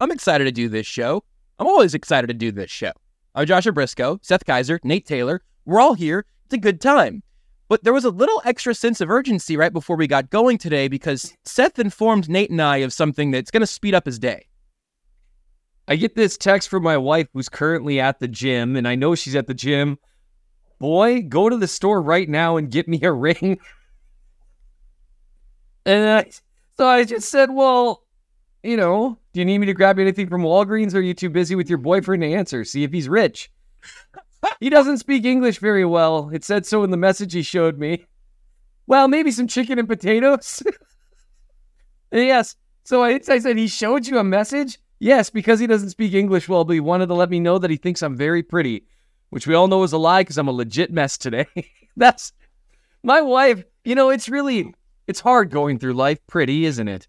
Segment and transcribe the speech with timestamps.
[0.00, 1.24] I'm excited to do this show.
[1.58, 2.92] I'm always excited to do this show.
[3.34, 5.42] I'm Joshua Brisco, Seth Keysor, Nate Taylor.
[5.64, 6.24] We're all here.
[6.44, 7.24] It's a good time.
[7.68, 10.86] But there was a little extra sense of urgency right before we got going today
[10.86, 14.46] because Seth informed Nate and I of something that's going to speed up his day.
[15.88, 19.14] I get this text from my wife who's currently at the gym, and I know
[19.14, 19.98] she's at the gym.
[20.78, 23.58] Boy, go to the store right now and get me a ring.
[25.84, 26.30] and I,
[26.76, 28.04] so I just said, well,
[28.62, 31.30] you know, do you need me to grab anything from Walgreens or are you too
[31.30, 32.64] busy with your boyfriend to answer?
[32.64, 33.50] See if he's rich.
[34.60, 36.30] he doesn't speak English very well.
[36.32, 38.06] It said so in the message he showed me.
[38.86, 40.62] Well, maybe some chicken and potatoes.
[42.12, 42.56] yes.
[42.84, 44.78] So I, I said, he showed you a message?
[44.98, 47.70] Yes, because he doesn't speak English well, but he wanted to let me know that
[47.70, 48.86] he thinks I'm very pretty,
[49.30, 51.46] which we all know is a lie because I'm a legit mess today.
[51.96, 52.32] That's
[53.02, 53.62] my wife.
[53.84, 54.74] You know, it's really,
[55.06, 57.07] it's hard going through life pretty, isn't it?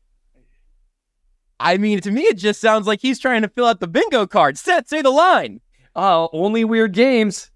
[1.60, 4.26] I mean, to me, it just sounds like he's trying to fill out the bingo
[4.26, 4.58] card.
[4.58, 5.60] Set, say the line.
[5.96, 7.52] Oh, only weird games.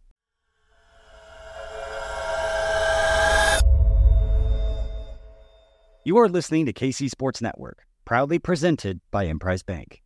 [6.05, 10.03] You are listening to KC Sports Network, proudly presented by Emprise Bank.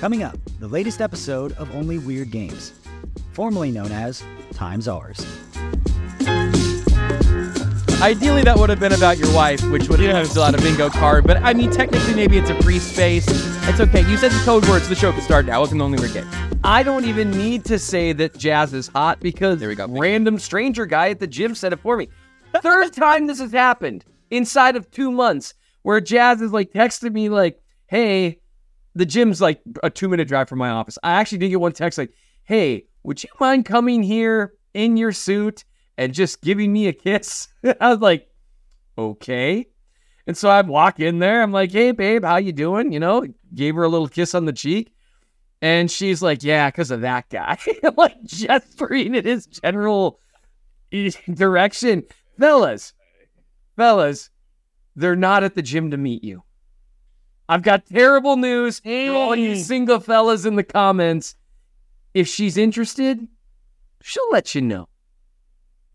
[0.00, 2.72] Coming up, the latest episode of Only Weird Games,
[3.32, 5.18] formerly known as Times Ours.
[8.00, 10.32] Ideally, that would have been about your wife, which would have yes.
[10.32, 11.26] fill out a bingo card.
[11.26, 13.26] But I mean, technically, maybe it's a free space.
[13.68, 14.00] It's okay.
[14.08, 14.88] You said the code words.
[14.88, 15.60] The show can start now.
[15.60, 16.34] Welcome to Only Weird Games.
[16.64, 19.86] I don't even need to say that Jazz is hot because there we go.
[19.86, 22.08] Random stranger guy at the gym said it for me.
[22.62, 27.28] Third time this has happened inside of two months, where Jazz is like texting me
[27.28, 28.40] like, "Hey,
[28.94, 30.98] the gym's like a two minute drive from my office.
[31.02, 32.12] I actually did get one text like,
[32.44, 35.64] hey, would you mind coming here in your suit
[35.96, 37.48] and just giving me a kiss?
[37.80, 38.28] I was like,
[38.98, 39.66] okay.
[40.26, 41.42] And so I walk in there.
[41.42, 42.92] I'm like, hey, babe, how you doing?
[42.92, 44.92] You know, gave her a little kiss on the cheek.
[45.62, 47.58] And she's like, yeah, because of that guy.
[47.96, 50.20] like gesturing in his general
[50.92, 52.04] eh, direction.
[52.38, 52.94] Fellas,
[53.76, 54.30] fellas,
[54.96, 56.42] they're not at the gym to meet you.
[57.50, 61.34] I've got terrible news for all you single fellas in the comments.
[62.14, 63.26] If she's interested,
[64.00, 64.88] she'll let you know.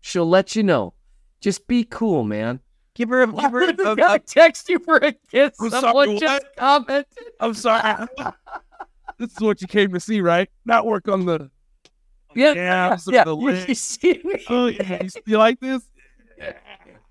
[0.02, 0.92] She'll let you know.
[1.40, 2.60] Just be cool, man.
[2.94, 5.56] Give her a, give her a, a, text you for a kiss.
[5.58, 6.56] I'm Someone sorry, just what?
[6.56, 7.06] commented.
[7.40, 8.06] I'm sorry.
[9.18, 10.50] this is what you came to see, right?
[10.66, 11.50] Not work on the
[12.34, 13.24] yeah, yeah, yeah.
[13.24, 13.34] The
[13.68, 14.44] you see me?
[14.50, 15.82] Oh yeah, you, you like this?
[16.36, 16.52] Yeah.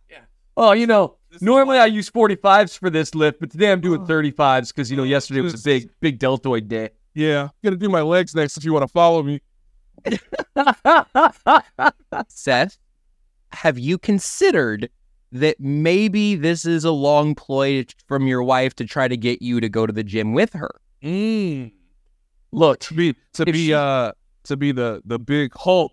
[0.08, 0.20] yeah.
[0.56, 4.70] Oh, you know, Normally I use 45s for this lift, but today I'm doing 35s
[4.70, 6.90] because you know yesterday was a big big deltoid day.
[7.14, 9.42] Yeah, I'm gonna do my legs next if you want to follow me.
[12.28, 12.78] Seth,
[13.52, 14.90] have you considered
[15.32, 19.60] that maybe this is a long ploy from your wife to try to get you
[19.60, 20.72] to go to the gym with her?
[21.04, 21.72] Mm.
[22.52, 24.12] Look, to be to be she, uh
[24.44, 25.92] to be the the big Hulk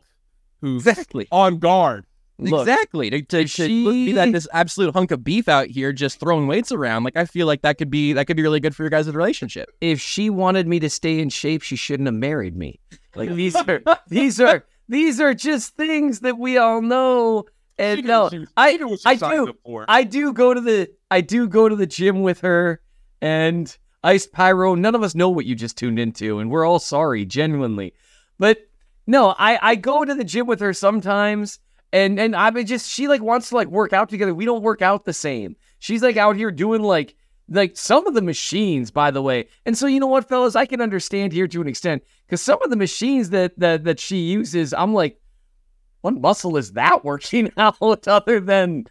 [0.61, 2.07] who's exactly on guard.
[2.38, 3.10] Look, exactly.
[3.10, 3.84] To, to, she...
[3.84, 7.16] to, be that this absolute hunk of beef out here just throwing weights around, like
[7.16, 9.70] I feel like that could be that could be really good for your guys' relationship.
[9.81, 12.81] If she wanted me to stay in shape, she shouldn't have married me.
[13.15, 17.44] Like these are these are these are just things that we all know.
[17.78, 19.54] And she no, I I do
[19.88, 22.81] I do go to the I do go to the gym with her
[23.20, 24.75] and Ice Pyro.
[24.75, 27.94] None of us know what you just tuned into, and we're all sorry, genuinely.
[28.38, 28.59] But
[29.06, 31.60] no, I I go to the gym with her sometimes
[31.93, 34.35] and and I mean just she like wants to like work out together.
[34.35, 35.57] We don't work out the same.
[35.79, 37.15] She's like out here doing like
[37.49, 39.49] like some of the machines, by the way.
[39.67, 42.63] And so you know what, fellas, I can understand here to an extent because some
[42.63, 45.21] of the machines that that that she uses, I'm like,
[46.01, 48.87] what muscle is that working out other than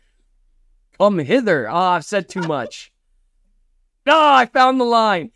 [0.98, 1.70] come hither?
[1.70, 2.92] Oh, I've said too much.
[4.06, 5.32] No, oh, I found the line.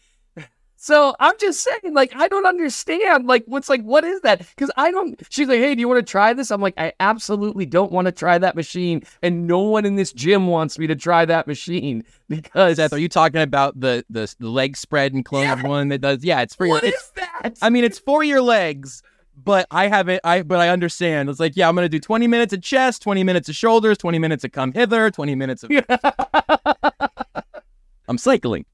[0.86, 3.26] So I'm just saying, like, I don't understand.
[3.26, 4.38] Like, what's like, what is that?
[4.38, 5.20] Because I don't.
[5.32, 6.52] She's like, hey, do you want to try this?
[6.52, 10.14] I'm like, I absolutely don't want to try that machine, and no one in this
[10.14, 12.76] gym wants me to try that machine because.
[12.76, 15.64] Seth, are you talking about the the, the leg spread and clone yeah.
[15.64, 16.24] one that does?
[16.24, 16.76] Yeah, it's for your.
[16.76, 17.58] What is that?
[17.64, 19.02] I mean, it's for your legs.
[19.44, 20.22] But I haven't.
[20.24, 21.30] I but I understand.
[21.30, 24.20] It's like, yeah, I'm gonna do 20 minutes of chest, 20 minutes of shoulders, 20
[24.20, 25.72] minutes of come hither, 20 minutes of.
[28.08, 28.66] I'm cycling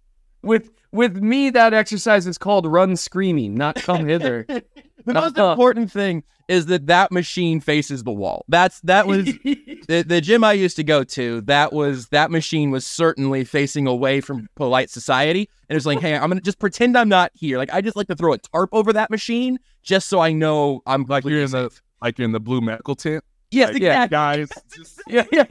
[0.43, 4.45] with with me, that exercise is called run screaming, not come hither.
[5.03, 8.45] The most important thing is that that machine faces the wall.
[8.47, 9.25] That's that was
[9.87, 11.41] the, the gym I used to go to.
[11.41, 16.13] That was that machine was certainly facing away from polite society, and it's like, hey,
[16.15, 17.57] I'm gonna just pretend I'm not here.
[17.57, 20.83] Like I just like to throw a tarp over that machine just so I know
[20.85, 21.73] I'm like you're in safe.
[21.73, 23.23] the like you're in the blue medical tent.
[23.49, 24.15] Yes, Like, exactly.
[24.15, 24.49] guys.
[24.75, 25.43] Just yeah, yeah.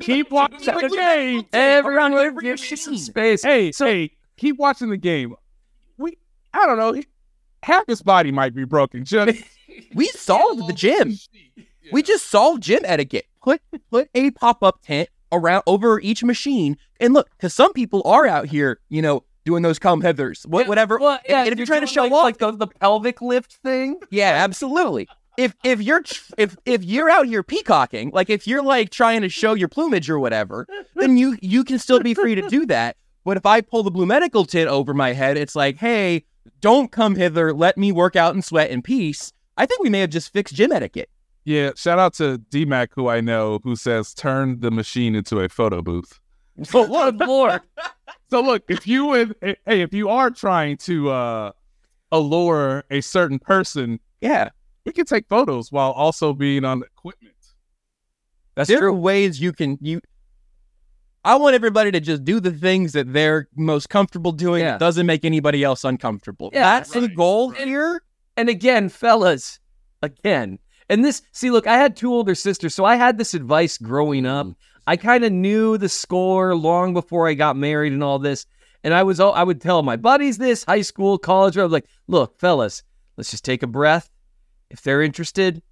[0.00, 1.46] keep watching the game.
[1.52, 3.44] Everyone give you some space.
[3.44, 5.34] Hey, hey, keep watching the game.
[5.98, 6.16] We,
[6.54, 7.00] I don't know.
[7.62, 9.04] Half his body might be broken.
[9.04, 9.42] Just
[9.94, 11.14] We solved the gym.
[11.92, 13.26] We just solved gym etiquette.
[13.42, 18.02] Put put a pop up tent around over each machine, and look, because some people
[18.04, 20.98] are out here, you know, doing those come heathers, what, Yeah, whatever.
[20.98, 23.54] Well, yeah, and if you're trying to show like, off, like the, the pelvic lift
[23.54, 24.00] thing.
[24.10, 25.08] yeah, absolutely.
[25.36, 26.02] If if you're
[26.36, 30.10] if if you're out here peacocking, like if you're like trying to show your plumage
[30.10, 32.96] or whatever, then you you can still be free to do that.
[33.24, 36.24] But if I pull the blue medical tent over my head, it's like, hey,
[36.60, 37.52] don't come hither.
[37.52, 39.32] Let me work out and sweat in peace.
[39.56, 41.10] I think we may have just fixed gym etiquette.
[41.44, 41.72] yeah.
[41.76, 45.82] Shout out to DMAC, who I know, who says turn the machine into a photo
[45.82, 46.20] booth.
[46.74, 47.60] Lord, Lord.
[48.30, 51.52] So look, if you would, hey, if you are trying to uh
[52.12, 54.50] allure a certain person, Yeah,
[54.84, 57.34] we can take photos while also being on equipment.
[58.54, 60.00] That's there are ways you can you.
[61.24, 64.62] I want everybody to just do the things that they're most comfortable doing.
[64.62, 64.72] Yeah.
[64.72, 66.50] That doesn't make anybody else uncomfortable.
[66.52, 67.66] Yeah, That's the goal right.
[67.66, 68.02] here.
[68.36, 69.58] And again, fellas,
[70.02, 73.76] again, and this, see, look, I had two older sisters, so I had this advice
[73.78, 74.46] growing up.
[74.46, 74.52] Mm-hmm.
[74.86, 78.46] I kind of knew the score long before I got married and all this.
[78.84, 81.58] And I was, all, I would tell my buddies this, high school, college.
[81.58, 82.84] I was like, look, fellas,
[83.16, 84.08] let's just take a breath.
[84.70, 85.62] If they're interested,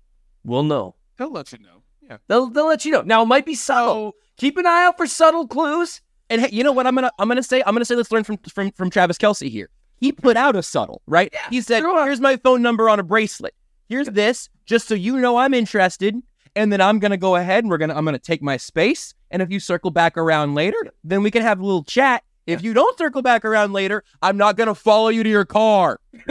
[0.45, 0.97] we'll know.
[1.17, 1.83] He'll let you know.
[2.03, 2.19] Yeah.
[2.29, 3.03] They'll, they'll let you know.
[3.03, 4.17] Now, it might be subtle.
[4.37, 6.03] Keep an eye out for subtle clues.
[6.29, 8.25] And hey, you know what I'm gonna I'm gonna say I'm gonna say let's learn
[8.25, 9.71] from from from Travis Kelce here.
[9.99, 11.35] He put out a subtle, right?
[11.50, 12.05] he said, sure.
[12.05, 13.55] "Here's my phone number on a bracelet.
[13.88, 16.17] Here's this, just so you know I'm interested."
[16.55, 19.15] And then I'm gonna go ahead and we're gonna I'm gonna take my space.
[19.31, 22.25] And if you circle back around later, then we can have a little chat.
[22.47, 26.00] If you don't circle back around later, I'm not gonna follow you to your car.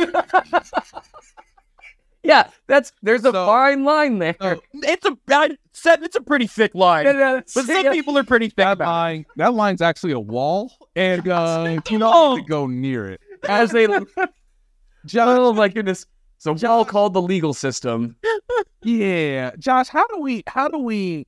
[2.25, 4.35] Yeah, that's there's a So- fine line there.
[4.41, 7.91] So It's a I said it's a pretty thick line, Yeah, yeah, but some yeah.
[7.91, 8.85] people are pretty thick that about.
[8.85, 8.91] it.
[8.91, 13.21] line, that line's actually a wall, and uh, you don't need to go near it.
[13.47, 13.87] as they
[15.17, 16.05] oh my goodness
[16.37, 18.15] so wall called the legal system
[18.83, 21.25] Yeah, Josh, how do we how do we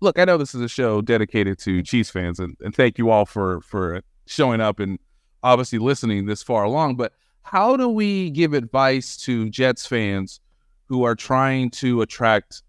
[0.00, 0.18] look?
[0.18, 3.24] I know this is a show dedicated to Chiefs fans, and, and thank you all
[3.24, 4.98] for for showing up and
[5.42, 6.96] obviously listening this far along.
[6.96, 10.40] But how do we give advice to Jets fans
[10.86, 12.62] who are trying to attract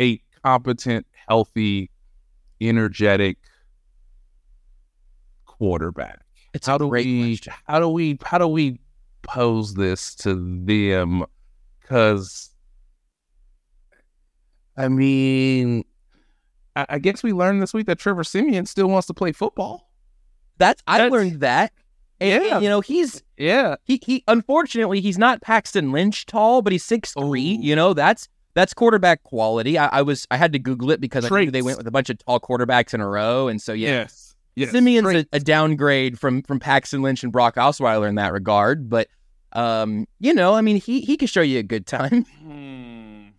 [0.00, 1.90] a competent, healthy,
[2.60, 3.38] energetic
[5.46, 6.20] quarterback?
[6.52, 7.52] It's how a do great we question.
[7.66, 8.80] how do we how do we
[9.22, 10.34] pose this to
[10.64, 11.24] them
[11.80, 12.50] because
[14.76, 15.84] i mean
[16.74, 19.90] I, I guess we learned this week that trevor siemian still wants to play football
[20.58, 21.72] That's I That's- learned that.
[22.20, 22.58] And, Yeah.
[22.60, 27.12] you know, he's yeah he he unfortunately he's not Paxton Lynch tall, but he's six
[27.12, 27.56] three.
[27.58, 27.62] Oh.
[27.62, 29.78] You know, that's that's quarterback quality.
[29.78, 31.90] I, I was I had to Google it because I knew they went with a
[31.90, 33.48] bunch of tall quarterbacks in a row.
[33.48, 33.88] And so yeah.
[33.90, 38.32] yes yes Siemian's a, a downgrade from from Paxton Lynch and Brock Osweiler in that
[38.32, 38.90] regard.
[38.90, 39.08] But
[39.52, 42.26] um, you know, I mean he he can show you a good time.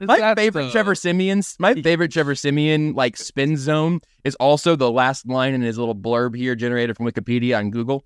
[0.00, 4.90] My favorite the- Trevor Siemian's my favorite Trevor Siemian like spin zone is also the
[4.90, 8.04] last line in his little blurb here generated from Wikipedia on Google.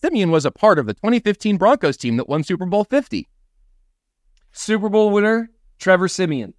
[0.00, 3.28] Siemian was a part of the 2015 Broncos team that won Super Bowl 50.
[4.52, 6.54] super bowl winner trevor siemian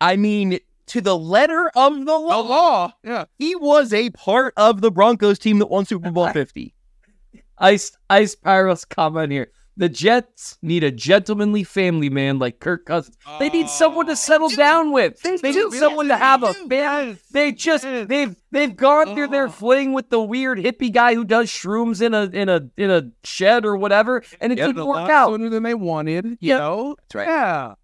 [0.00, 2.42] I mean, to the letter of the law.
[2.42, 6.28] the law, yeah he was a part of the Broncos team that won Super Bowl
[6.32, 6.74] 50.
[7.58, 13.16] ice ice pyros comment here the jets need a gentlemanly family man like kirk cousins
[13.38, 15.70] they need someone to oh, settle down with they, do.
[15.70, 19.50] need someone to have a family they just they've they've gone through their oh.
[19.50, 23.10] fling with the weird hippie guy who does shrooms in a in a in a
[23.24, 26.58] shed or whatever and it didn't work out sooner than they wanted you Yeah.
[26.58, 27.28] know That's right.
[27.28, 27.74] yeah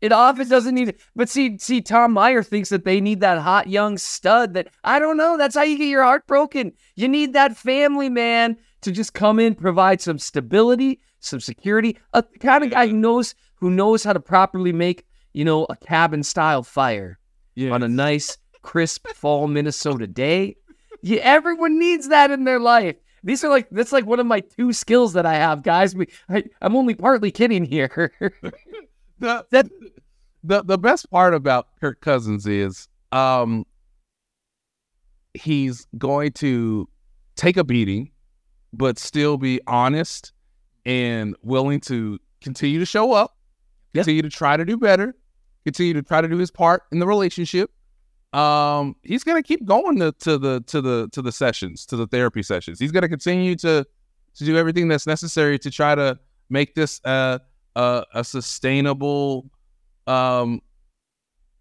[0.00, 1.00] It often doesn't need it.
[1.16, 5.00] But see, see, Tom Meyer thinks that they need that hot young stud that I
[5.00, 5.36] don't know.
[5.36, 6.72] That's how you get your heart broken.
[6.94, 11.96] You need that family man to just come in, provide some stability, some security.
[12.12, 15.76] A kind of guy who knows who knows how to properly make, you know, a
[15.76, 17.18] cabin style fire
[17.54, 20.56] yeah on a nice, crisp fall Minnesota day.
[21.02, 22.96] Yeah, everyone needs that in their life.
[23.24, 25.94] These are like that's like one of my two skills that I have, guys.
[25.94, 28.12] We, I, I'm only partly kidding here.
[29.18, 29.68] the, that
[30.44, 33.64] the the best part about Kirk Cousins is um
[35.34, 36.88] he's going to
[37.36, 38.10] take a beating
[38.72, 40.32] but still be honest
[40.88, 43.36] and willing to continue to show up,
[43.94, 45.14] continue to try to do better,
[45.64, 47.70] continue to try to do his part in the relationship.
[48.32, 52.06] Um, he's gonna keep going to, to the to the to the sessions, to the
[52.06, 52.80] therapy sessions.
[52.80, 53.86] He's gonna continue to
[54.36, 56.18] to do everything that's necessary to try to
[56.48, 57.40] make this a
[57.76, 59.50] a, a sustainable
[60.06, 60.62] um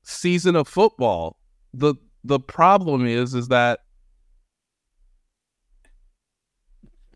[0.04, 1.38] season of football.
[1.74, 3.82] The the problem is is that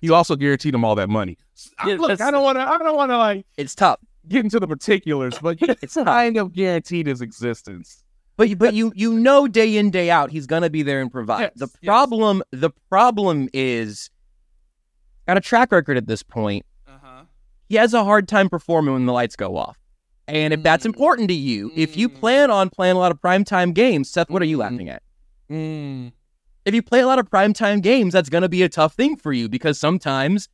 [0.01, 1.37] you also guaranteed him all that money.
[1.85, 2.61] Yeah, Look, I don't want to.
[2.61, 3.99] I don't want to like It's tough.
[4.27, 8.03] get into the particulars, but it's kind of guaranteed his existence.
[8.37, 11.11] But you- but you you know day in day out he's gonna be there and
[11.11, 11.41] provide.
[11.41, 11.87] Yes, the yes.
[11.87, 14.09] problem the problem is
[15.27, 16.65] got a track record at this point.
[16.87, 17.23] Uh-huh.
[17.69, 19.77] He has a hard time performing when the lights go off.
[20.27, 20.87] And if that's Mm.
[20.87, 22.15] important to you, if you Mm.
[22.19, 25.03] plan on playing a lot of primetime games, Seth, what are you laughing at?
[25.49, 26.11] Mm.
[26.65, 29.33] If you play a lot of primetime games, that's gonna be a tough thing for
[29.33, 30.49] you because sometimes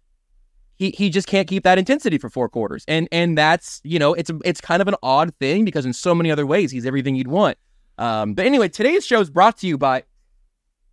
[0.75, 2.85] he, he just can't keep that intensity for four quarters.
[2.87, 6.13] And and that's, you know, it's it's kind of an odd thing because in so
[6.15, 7.57] many other ways he's everything you'd want.
[7.97, 10.03] Um, but anyway, today's show is brought to you by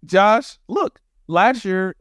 [0.05, 1.97] Josh, look, last year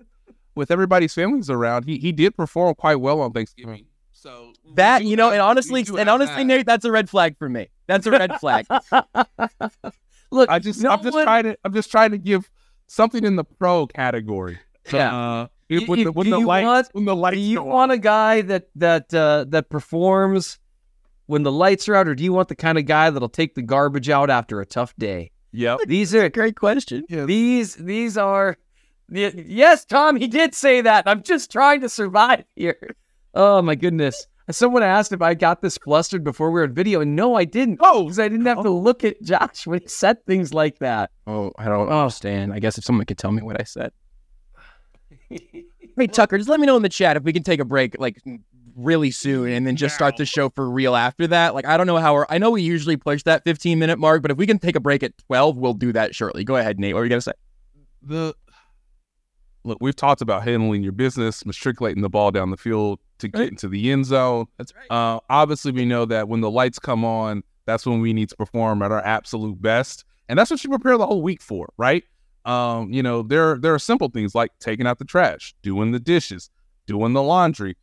[0.56, 3.86] with everybody's families around, he he did perform quite well on Thanksgiving.
[4.12, 6.46] So that, you know, and honestly, and honestly, that.
[6.46, 7.68] Nate, that's a red flag for me.
[7.88, 8.66] That's a red flag.
[10.32, 12.50] Look, I just no I'm just one- trying to I'm just trying to give
[12.88, 14.60] something in the pro category.
[14.92, 15.16] Yeah.
[15.16, 17.42] Uh, You- when you- the, when do the you lights want- when the lights Do
[17.42, 20.60] you go want a guy that that uh, that performs
[21.26, 23.56] when the lights are out, or do you want the kind of guy that'll take
[23.56, 25.32] the garbage out after a tough day?
[25.54, 25.80] Yep.
[25.88, 27.06] These are Great question.
[27.10, 28.58] these these are
[29.10, 30.16] yes, Tom.
[30.18, 31.04] He did say that.
[31.08, 32.96] I'm just trying to survive here.
[33.34, 34.28] Oh my goodness.
[34.52, 37.46] Someone asked if I got this flustered before we were on video, and no, I
[37.46, 37.80] didn't.
[37.82, 38.78] Oh, because I didn't have to oh.
[38.78, 41.12] look at Josh when he said things like that.
[41.26, 42.54] Oh, I don't understand.
[42.54, 43.92] I guess if someone could tell me what I said.
[45.96, 47.96] Hey Tucker, just let me know in the chat if we can take a break
[48.00, 48.20] like
[48.76, 51.54] really soon and then just start the show for real after that.
[51.54, 54.24] Like I don't know how we're I know we usually push that 15 minute mark,
[54.24, 56.44] but if we can take a break at 12, we'll do that shortly.
[56.44, 56.96] Go ahead, Nate.
[56.96, 57.34] What are you gonna say?
[58.06, 58.36] the
[59.64, 63.40] look, we've talked about handling your business, matriculating the ball down the field to get
[63.40, 63.50] Right.
[63.50, 64.46] into the end zone.
[64.58, 64.92] That's right.
[64.92, 68.36] Uh, obviously, we know that when the lights come on, that's when we need to
[68.36, 72.04] perform at our absolute best, and that's what you prepare the whole week for, right?
[72.46, 76.00] Um, you know, there there are simple things like taking out the trash, doing the
[76.00, 76.50] dishes,
[76.88, 77.78] doing the laundry,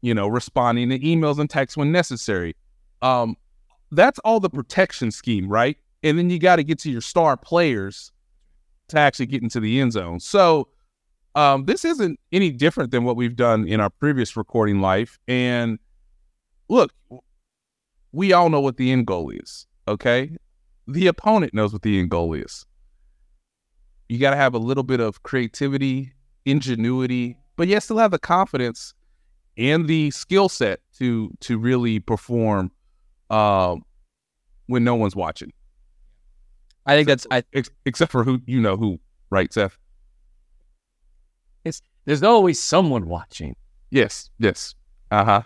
[0.00, 2.56] you know, responding to emails and texts when necessary.
[3.02, 3.36] Um,
[3.90, 5.76] that's all the protection scheme, right?
[6.02, 8.10] And then you got to get to your star players
[8.88, 10.18] to actually get into the end zone.
[10.20, 10.68] So
[11.34, 15.18] um, this isn't any different than what we've done in our previous recording life.
[15.28, 15.78] And
[16.68, 16.92] look,
[18.12, 19.66] we all know what the end goal is.
[19.86, 20.36] Okay,
[20.86, 22.66] the opponent knows what the end goal is.
[24.08, 26.12] You got to have a little bit of creativity,
[26.44, 28.94] ingenuity, but yet still have the confidence
[29.56, 32.72] and the skill set to to really perform
[33.30, 33.82] um,
[34.66, 35.52] when no one's watching.
[36.86, 38.98] I think that's I Ex- except for who you know who,
[39.30, 39.78] right, Seth?
[42.04, 43.56] There's always someone watching.
[43.90, 44.74] Yes, yes.
[45.10, 45.42] Uh huh.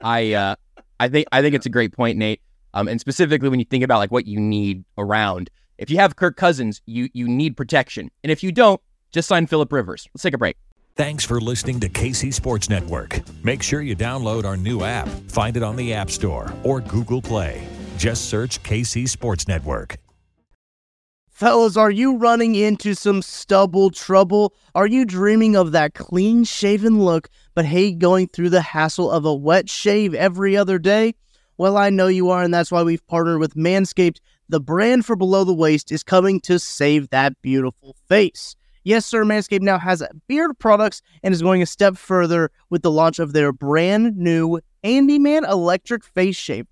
[0.00, 0.54] I uh
[1.00, 2.40] I think I think it's a great point, Nate.
[2.74, 5.50] Um, and specifically when you think about like what you need around.
[5.78, 8.80] If you have Kirk Cousins, you you need protection, and if you don't,
[9.12, 10.08] just sign Philip Rivers.
[10.12, 10.56] Let's take a break.
[10.96, 13.20] Thanks for listening to KC Sports Network.
[13.44, 15.06] Make sure you download our new app.
[15.28, 17.64] Find it on the App Store or Google Play.
[17.96, 19.96] Just search KC Sports Network.
[21.38, 24.52] Fellas, are you running into some stubble trouble?
[24.74, 29.24] Are you dreaming of that clean shaven look, but hate going through the hassle of
[29.24, 31.14] a wet shave every other day?
[31.56, 34.18] Well, I know you are, and that's why we've partnered with Manscaped.
[34.48, 38.56] The brand for below the waist is coming to save that beautiful face.
[38.82, 42.90] Yes, sir, Manscaped now has beard products and is going a step further with the
[42.90, 46.66] launch of their brand new Handyman electric face shaver.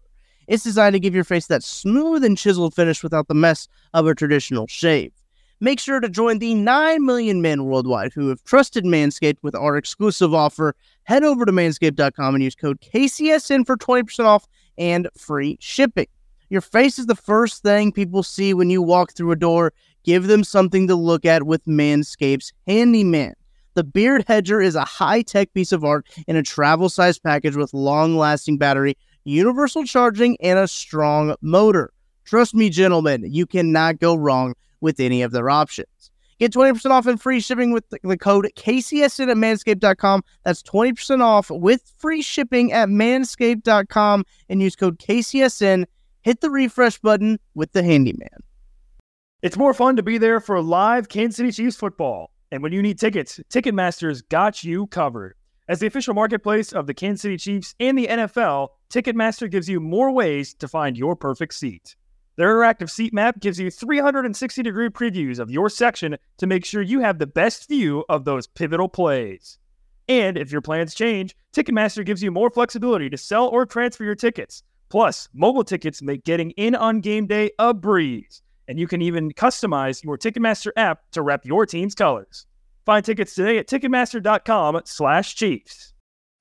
[0.49, 4.07] It's designed to give your face that smooth and chiseled finish without the mess of
[4.07, 5.13] a traditional shave.
[5.59, 9.79] Make sure to join the 9 million men worldwide who have trusted Manscaped with our
[9.79, 10.75] exclusive offer.
[11.05, 16.09] Head over to manscaped.com and use code KCSN for 20% off and free shipping.
[16.51, 19.73] Your face is the first thing people see when you walk through a door.
[20.05, 23.35] Give them something to look at with Manscaped's Handyman.
[23.75, 27.57] The Beard Hedger is a high tech piece of art in a travel sized package
[27.57, 31.93] with long lasting battery, universal charging, and a strong motor.
[32.25, 36.11] Trust me, gentlemen, you cannot go wrong with any of their options.
[36.39, 40.23] Get 20% off and free shipping with the, code KCSN at manscaped.com.
[40.45, 45.87] That's 20% off with free shipping at manscaped.com and use code KCSN.
[46.23, 48.29] Hit the refresh button with the handyman.
[49.43, 52.31] It's more fun to be there for live Kansas City Chiefs football.
[52.51, 55.37] And when you need tickets, Ticketmaster's got you covered.
[55.69, 59.81] As the official marketplace of the Kansas City Chiefs and the NFL, Ticketmaster gives you
[59.81, 61.97] more ways to find your perfect seat.
[62.37, 66.83] Their interactive seat map gives you 360 degree previews of your section to make sure
[66.83, 69.59] you have the best view of those pivotal plays.
[70.09, 74.15] And if your plans change, Ticketmaster gives you more flexibility to sell or transfer your
[74.15, 74.63] tickets.
[74.89, 78.43] Plus, mobile tickets make getting in on game day a breeze.
[78.69, 82.47] And you can even customize your Ticketmaster app to rep your team's colors.
[82.85, 85.95] Find tickets today at Ticketmaster.com slash Chiefs.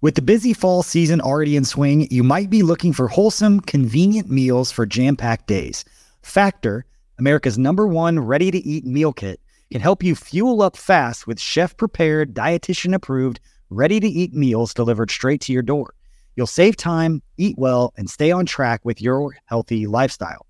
[0.06, 4.30] With the busy fall season already in swing, you might be looking for wholesome, convenient
[4.30, 5.84] meals for jam packed days.
[6.22, 6.86] Factor,
[7.18, 11.40] America's number one ready to eat meal kit, can help you fuel up fast with
[11.40, 13.40] chef prepared, dietitian approved,
[13.72, 15.96] ready to eat meals delivered straight to your door.
[16.36, 20.46] You'll save time, eat well, and stay on track with your healthy lifestyle.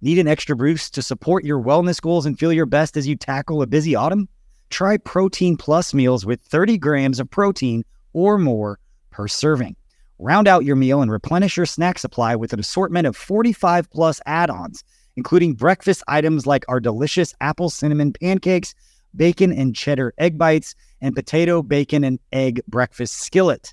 [0.00, 3.16] Need an extra boost to support your wellness goals and feel your best as you
[3.16, 4.28] tackle a busy autumn?
[4.68, 8.78] Try Protein Plus meals with 30 grams of protein or more
[9.10, 9.76] per serving.
[10.18, 14.20] Round out your meal and replenish your snack supply with an assortment of 45 plus
[14.26, 14.84] add ons,
[15.16, 18.74] including breakfast items like our delicious apple cinnamon pancakes,
[19.16, 23.72] bacon and cheddar egg bites, and potato, bacon, and egg breakfast skillet.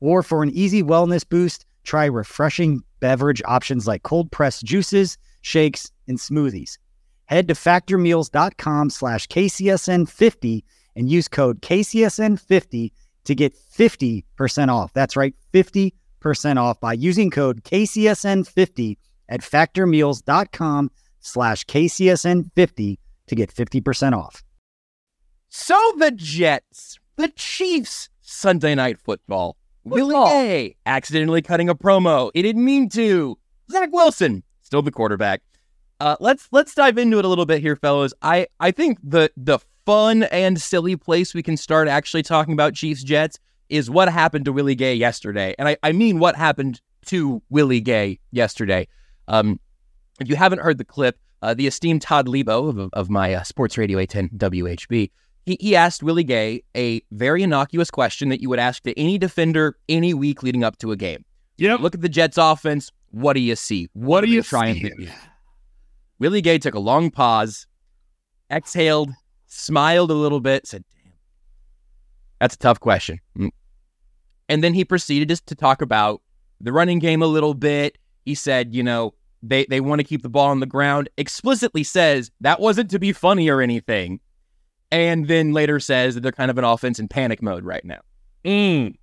[0.00, 5.92] Or for an easy wellness boost, try refreshing beverage options like cold pressed juices, shakes,
[6.08, 6.78] and smoothies.
[7.26, 10.62] Head to factormeals.com slash KCSN50
[10.96, 12.90] and use code KCSN50
[13.24, 14.92] to get 50% off.
[14.92, 15.92] That's right, 50%
[16.56, 18.96] off by using code KCSN50
[19.28, 20.90] at factormeals.com
[21.20, 24.44] slash KCSN50 to get 50% off.
[25.48, 29.56] So the Jets, the Chiefs, Sunday night football.
[29.84, 32.30] Willie Gay accidentally cutting a promo.
[32.34, 33.38] He didn't mean to.
[33.70, 35.42] Zach Wilson, still the quarterback.
[36.00, 38.12] Uh, let's let's dive into it a little bit here, fellas.
[38.20, 42.74] I I think the the fun and silly place we can start actually talking about
[42.74, 43.38] Chiefs Jets
[43.68, 47.80] is what happened to Willie Gay yesterday, and I I mean what happened to Willie
[47.80, 48.88] Gay yesterday.
[49.28, 49.60] Um,
[50.20, 53.42] if you haven't heard the clip, uh, the esteemed Todd Leabo of, of my uh,
[53.42, 55.10] Sports Radio 810 WHB,
[55.44, 59.18] he, he asked Willie Gay a very innocuous question that you would ask to any
[59.18, 61.24] defender any week leading up to a game.
[61.58, 61.80] Yep.
[61.80, 62.90] Look at the Jets offense.
[63.10, 63.88] What do you see?
[63.92, 65.08] What do are you trying to do?
[66.18, 67.66] Willie Gay took a long pause,
[68.50, 69.10] exhaled,
[69.54, 71.12] smiled a little bit, said, Damn,
[72.40, 73.20] that's a tough question.
[73.38, 73.50] Mm.
[74.48, 76.20] And then he proceeded just to talk about
[76.60, 77.96] the running game a little bit.
[78.24, 81.84] He said, you know, they, they want to keep the ball on the ground, explicitly
[81.84, 84.20] says that wasn't to be funny or anything.
[84.90, 88.00] And then later says that they're kind of an offense in panic mode right now.
[88.44, 88.94] Mm.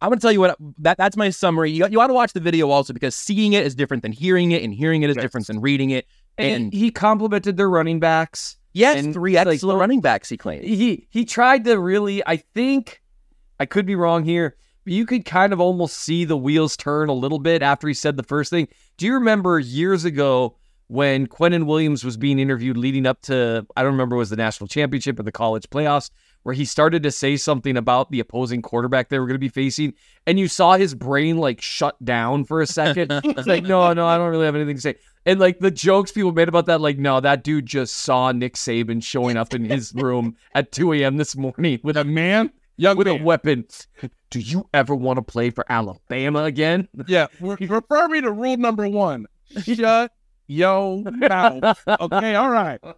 [0.00, 1.70] I'm gonna tell you what that that's my summary.
[1.70, 4.50] You, you want to watch the video also because seeing it is different than hearing
[4.50, 5.22] it, and hearing it is Yes.
[5.22, 6.06] different than reading it.
[6.38, 8.56] And, And- he complimented their running backs.
[8.72, 9.80] Yes, And, three like, excellent oh.
[9.80, 10.28] running backs.
[10.28, 10.64] He claimed.
[10.64, 12.22] He he tried to really.
[12.26, 13.02] I think
[13.60, 17.08] I could be wrong here, but you could kind of almost see the wheels turn
[17.08, 18.68] a little bit after he said the first thing.
[18.96, 20.56] Do you remember years ago
[20.88, 24.36] when Quinnen Williams was being interviewed leading up to I don't remember it was the
[24.36, 26.10] national championship or the college playoffs
[26.42, 29.48] where he started to say something about the opposing quarterback they were going to be
[29.48, 29.94] facing
[30.26, 33.10] and you saw his brain like shut down for a second.
[33.24, 34.96] it's like no, no, I don't really have anything to say.
[35.24, 38.54] And like the jokes people made about that, like, no, that dude just saw Nick
[38.54, 41.16] Saban showing up in his room at 2 a.m.
[41.16, 43.22] this morning with A man, young with a man.
[43.24, 43.64] weapon.
[44.30, 46.88] Do you ever want to play for Alabama again?
[47.06, 49.26] Yeah, re- refer me to rule number one.
[49.62, 50.10] Shut
[50.48, 51.78] yo mouth.
[51.86, 52.80] Okay, all right.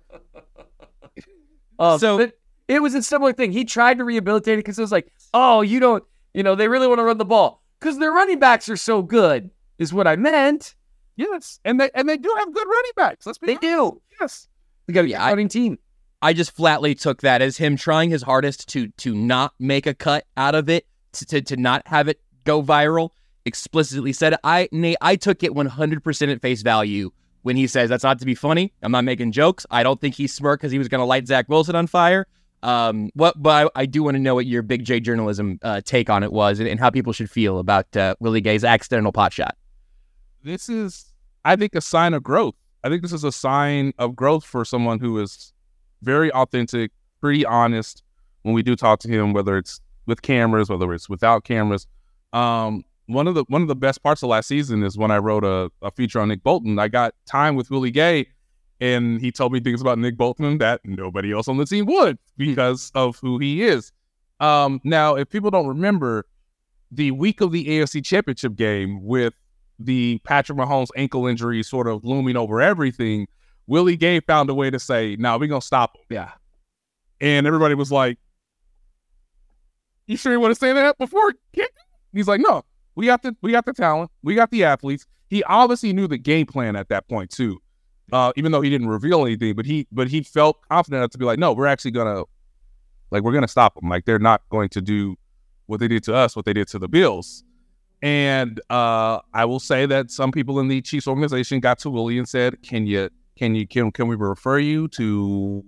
[1.79, 3.53] Uh, So- but it was a similar thing.
[3.53, 6.69] He tried to rehabilitate it because it was like, oh, you don't, you know, they
[6.69, 10.07] really want to run the ball because their running backs are so good, is what
[10.07, 10.75] I meant.
[11.17, 13.27] Yes, and they and they do have good running backs.
[13.27, 13.63] Let's be They honest.
[13.63, 14.03] do.
[14.21, 14.49] Yes.
[14.87, 15.79] They got a Yeah, I- running team.
[16.23, 19.93] I just flatly took that as him trying his hardest to to not make a
[19.95, 23.11] cut out of it, to to, to not have it go viral.
[23.47, 27.11] Explicitly said, I Nate, I took it 100% at face value
[27.43, 28.73] when he says that's not to be funny.
[28.83, 29.67] I'm not making jokes.
[29.71, 32.27] I don't think he smirked because he was going to light Zach Wilson on fire.
[32.65, 35.83] Um, what, but I, I do want to know what your big J journalism uh,
[35.83, 39.13] take on it was and, and how people should feel about uh, Willie Gay's accidental
[39.13, 39.55] pot shot.
[40.43, 41.13] This is,
[41.45, 42.55] I think, a sign of growth.
[42.83, 45.53] I think this is a sign of growth for someone who is
[46.03, 48.03] very authentic, pretty honest
[48.43, 51.87] when we do talk to him, whether it's with cameras, whether it's without cameras.
[52.33, 55.19] Um, one of the one of the best parts of last season is when I
[55.19, 56.79] wrote a, a feature on Nick Bolton.
[56.79, 58.27] I got time with Willie Gay,
[58.81, 62.19] and he told me things about Nick Bolton that nobody else on the team would
[62.37, 63.93] because of who he is.
[64.41, 66.27] Um, now, if people don't remember,
[66.91, 69.35] the week of the AFC Championship game with
[69.79, 73.27] the Patrick Mahomes ankle injury sort of looming over everything,
[73.67, 76.33] Willie Gay found a way to say, "Now we're gonna stop him." Yeah.
[77.21, 78.19] and everybody was like,
[80.07, 81.33] "You sure you want to say that before?
[82.13, 82.63] He's like, "No,
[82.95, 84.11] We got the we got the talent.
[84.23, 85.07] We got the athletes.
[85.29, 87.61] He obviously knew the game plan at that point too.
[88.13, 91.19] Uh, even though he didn't reveal anything, but he but he felt confident enough to
[91.19, 92.25] be like, no, we're actually gonna
[93.11, 93.89] like we're gonna stop them.
[93.89, 95.17] Like they're not going to do
[95.67, 97.45] what they did to us, what they did to the Bills.
[98.03, 102.19] And uh, I will say that some people in the Chiefs organization got to Willie
[102.19, 105.65] and said, "Can you, can you, can, can we refer you to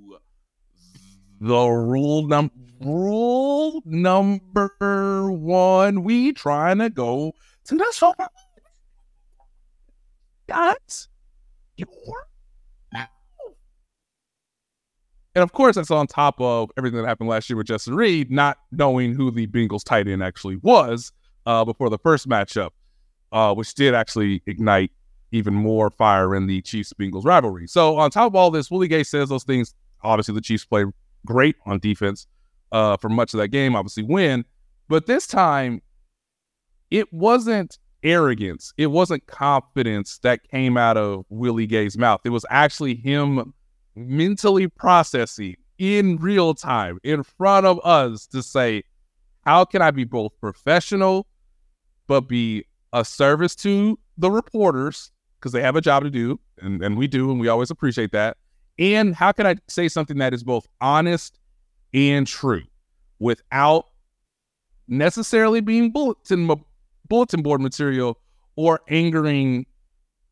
[1.40, 6.02] the rule num rule number one?
[6.02, 7.32] We trying to go
[7.64, 8.28] to the Super
[10.46, 11.08] guys.
[15.36, 18.30] And of course, that's on top of everything that happened last year with Justin Reid,
[18.30, 21.12] not knowing who the Bengals tight end actually was
[21.44, 22.70] uh, before the first matchup,
[23.32, 24.92] uh, which did actually ignite
[25.32, 27.66] even more fire in the Chiefs Bengals rivalry.
[27.66, 29.74] So, on top of all this, Willie Gay says those things.
[30.02, 30.86] Obviously, the Chiefs played
[31.26, 32.26] great on defense
[32.72, 34.42] uh, for much of that game, obviously, win.
[34.88, 35.82] But this time,
[36.90, 42.20] it wasn't arrogance, it wasn't confidence that came out of Willie Gay's mouth.
[42.24, 43.52] It was actually him
[43.94, 48.82] mentally processing in real time in front of us to say,
[49.44, 51.26] how can I be both professional
[52.06, 56.82] but be a service to the reporters because they have a job to do, and,
[56.82, 58.36] and we do, and we always appreciate that.
[58.78, 61.38] And how can I say something that is both honest
[61.92, 62.62] and true
[63.18, 63.86] without
[64.88, 66.46] necessarily being bulletin
[67.08, 68.18] bulletin board material
[68.56, 69.66] or angering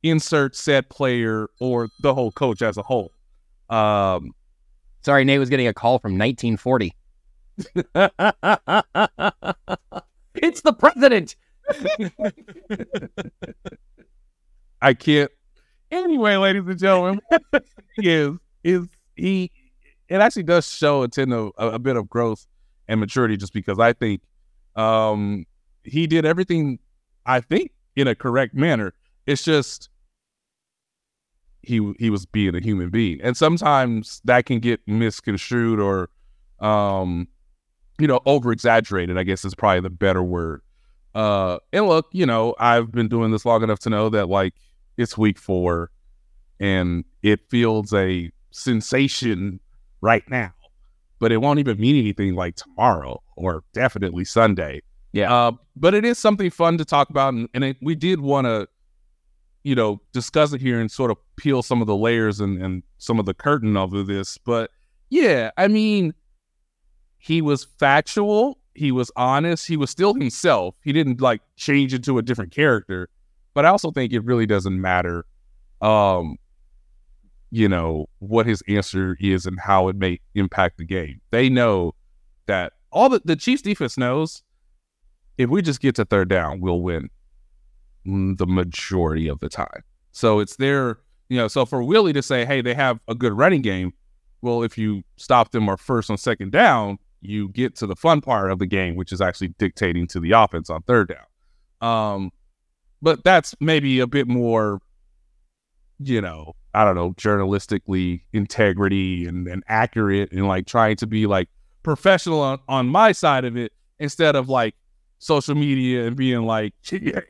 [0.03, 3.11] insert said player or the whole coach as a whole.
[3.71, 4.35] Um,
[5.05, 6.95] Sorry, Nate was getting a call from 1940.
[10.35, 11.37] it's the president.
[14.81, 15.31] I can't.
[15.91, 17.21] Anyway, ladies and gentlemen,
[17.97, 18.31] he is
[18.65, 19.53] is he.
[20.09, 22.47] It actually does show a tend a, a bit of growth
[22.89, 24.23] and maturity, just because I think
[24.75, 25.45] um,
[25.85, 26.79] he did everything.
[27.27, 28.93] I think in a correct manner.
[29.27, 29.89] It's just
[31.63, 36.11] he he was being a human being, and sometimes that can get misconstrued or
[36.61, 37.29] um,
[37.99, 39.17] you know over exaggerated.
[39.17, 40.61] I guess is probably the better word.
[41.15, 44.55] Uh, and look, you know, I've been doing this long enough to know that like
[44.97, 45.91] it's week four
[46.59, 49.61] and it feels a sensation
[50.01, 50.53] right now,
[51.21, 54.83] but it won't even mean anything like tomorrow or definitely Sunday.
[55.15, 55.33] Yeah.
[55.33, 57.33] Uh, but it is something fun to talk about.
[57.33, 58.69] And, and it, we did want to,
[59.63, 62.83] you know, discuss it here and sort of peel some of the layers and, and
[62.99, 64.37] some of the curtain of this.
[64.37, 64.71] But
[65.09, 66.13] yeah, I mean,
[67.17, 69.67] he was factual he was honest.
[69.67, 70.75] He was still himself.
[70.83, 73.09] He didn't like change into a different character.
[73.55, 75.27] But I also think it really doesn't matter,
[75.81, 76.37] um,
[77.51, 81.21] you know, what his answer is and how it may impact the game.
[81.31, 81.95] They know
[82.47, 84.43] that all the, the Chiefs defense knows
[85.39, 87.11] if we just get to third down, we'll win
[88.05, 89.83] the majority of the time.
[90.13, 93.33] So it's their, you know, so for Willie to say, hey, they have a good
[93.33, 93.93] running game.
[94.43, 98.21] Well, if you stop them or first on second down, you get to the fun
[98.21, 101.27] part of the game, which is actually dictating to the offense on third down.
[101.81, 102.31] Um,
[103.01, 104.81] but that's maybe a bit more,
[105.99, 111.27] you know, I don't know, journalistically integrity and, and accurate and like trying to be
[111.27, 111.49] like
[111.83, 114.75] professional on, on my side of it instead of like
[115.25, 117.21] social media and being like, yeah,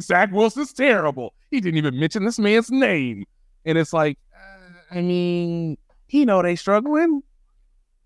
[0.00, 1.34] Zach Wilson's terrible.
[1.50, 3.24] He didn't even mention this man's name.
[3.64, 7.22] And it's like, uh, I mean, he know they struggling.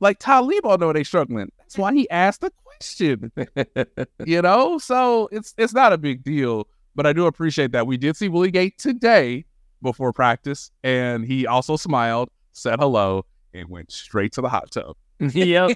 [0.00, 1.50] Like Talib all know they struggling.
[1.58, 3.32] That's why he asked the question.
[4.26, 4.78] you know?
[4.78, 6.68] So it's it's not a big deal.
[6.94, 7.86] But I do appreciate that.
[7.86, 9.46] We did see Willie Gay today
[9.80, 14.94] before practice, and he also smiled, said hello, and went straight to the hot tub.
[15.20, 15.70] yep.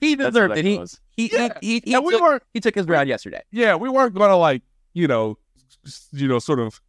[0.00, 0.64] he deserved it.
[0.64, 0.80] He,
[1.16, 1.48] he, Yeah.
[1.60, 3.42] he, he, he, we took, weren't he took his round yesterday.
[3.50, 4.62] yeah, we weren't gonna like,
[4.94, 5.38] you know,
[6.12, 6.80] you know, sort of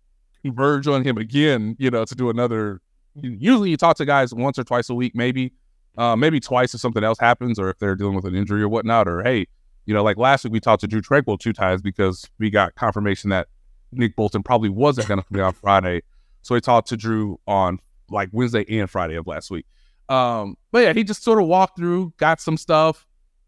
[0.43, 2.81] converge on him again, you know, to do another
[3.15, 5.53] usually you talk to guys once or twice a week, maybe.
[5.97, 8.69] Uh, maybe twice if something else happens or if they're dealing with an injury or
[8.69, 9.07] whatnot.
[9.07, 9.47] Or hey,
[9.87, 12.75] you know, like last week we talked to Drue Tranquill two times because we got
[12.75, 13.47] confirmation that
[13.91, 16.03] Nick Bolton probably wasn't gonna be on Friday.
[16.43, 17.79] So we talked to Drue on
[18.11, 19.65] like Wednesday and Friday of last week.
[20.07, 23.07] Um, but yeah, he just sort of walked through, got some stuff,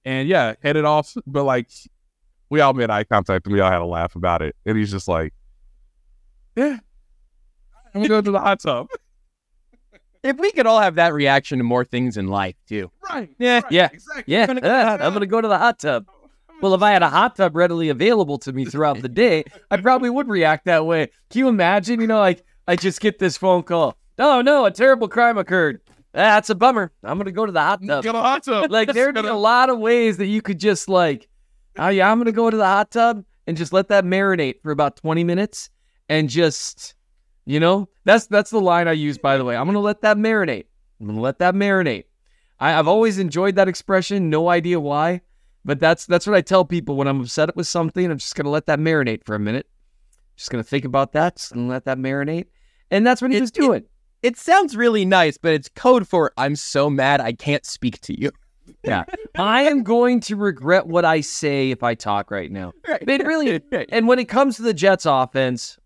[0.09, 1.15] and yeah, headed off.
[1.27, 1.69] But like
[2.49, 4.55] we all made eye contact and we all had a laugh about it.
[4.65, 5.33] And he's just like,
[6.55, 6.77] Yeah,
[7.93, 8.87] I'm gonna go to the hot tub.
[10.21, 12.91] If we could all have that reaction to more things in life too.
[13.09, 13.29] right.
[13.39, 14.23] Yeah, right, yeah, Exactly.
[14.27, 16.07] Yeah, gonna go uh, I'm gonna go to the hot tub.
[16.61, 19.77] Well, if I had a hot tub readily available to me throughout the day, I
[19.77, 21.07] probably would react that way.
[21.29, 22.01] Can you imagine?
[22.01, 23.95] You know, like I just get this phone call.
[24.17, 25.79] Oh no, a terrible crime occurred.
[26.11, 26.91] That's a bummer.
[27.03, 28.03] I'm gonna go to the hot tub.
[28.21, 28.71] Hot tub.
[28.71, 31.27] Like there'd be a lot of ways that you could just like,
[31.77, 34.71] oh yeah, I'm gonna go to the hot tub, and just let that marinate for
[34.71, 35.69] about 20 minutes
[36.07, 36.95] and just,
[37.45, 39.55] you know, that's that's the line I use by the way.
[39.55, 40.65] I'm gonna let that marinate.
[40.99, 42.05] I'm gonna let that marinate.
[42.59, 45.21] I, I've always enjoyed that expression, no idea why.
[45.65, 48.09] But that's that's what I tell people when I'm upset with something.
[48.09, 49.67] I'm just gonna let that marinate for a minute.
[50.35, 52.45] Just gonna think about that, just gonna let that marinate.
[52.89, 53.83] And that's what he It- was doing.
[53.83, 53.89] It
[54.37, 58.31] sounds really nice, but it's code for I'm so mad I can't speak to you.
[58.83, 59.03] Yeah.
[59.37, 62.73] I am going to regret what I say if I talk right now.
[62.87, 63.07] Right.
[63.07, 65.77] It really and when it comes to the Jets offense,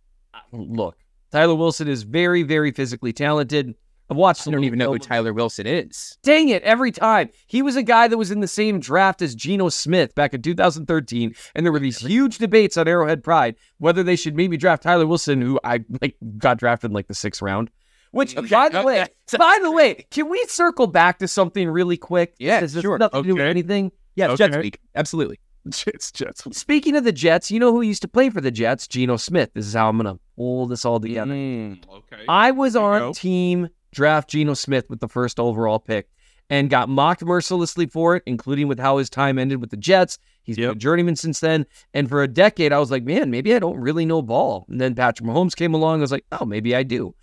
[0.51, 0.97] look,
[1.31, 3.75] Tyler Wilson is very, very physically talented.
[4.09, 6.17] I've watched I don't even know who Tyler Wilson is.
[6.23, 7.29] Dang it, every time.
[7.47, 10.41] He was a guy that was in the same draft as Geno Smith back in
[10.41, 14.83] 2013, and there were these huge debates on Arrowhead Pride whether they should maybe draft
[14.83, 17.69] Tyler Wilson, who I like got drafted in like the sixth round.
[18.13, 19.05] Which, by the way,
[19.37, 22.35] by the way, can we circle back to something really quick?
[22.39, 22.97] Yeah, This sure.
[22.97, 23.49] Nothing to do with Okay.
[23.49, 23.91] anything.
[24.15, 24.47] Yes, Okay.
[24.47, 24.79] Jets week.
[24.95, 25.39] Absolutely.
[25.69, 26.43] Jets, Jets.
[26.57, 28.87] Speaking of the Jets, you know who used to play for the Jets?
[28.87, 29.49] Geno Smith.
[29.53, 31.31] This is how I'm gonna pull this all together.
[31.33, 32.23] Mm, okay.
[32.27, 33.13] I was There on go.
[33.13, 36.07] team draft Geno Smith with the first overall pick
[36.49, 40.19] and got mocked mercilessly for it, including with how his time ended with the Jets.
[40.43, 41.65] He's been a journeyman since then.
[41.93, 44.65] And for a decade, I was like, man, maybe I don't really know ball.
[44.69, 45.99] And then Patrick Mahomes came along.
[45.99, 47.15] I was like, oh, maybe I do.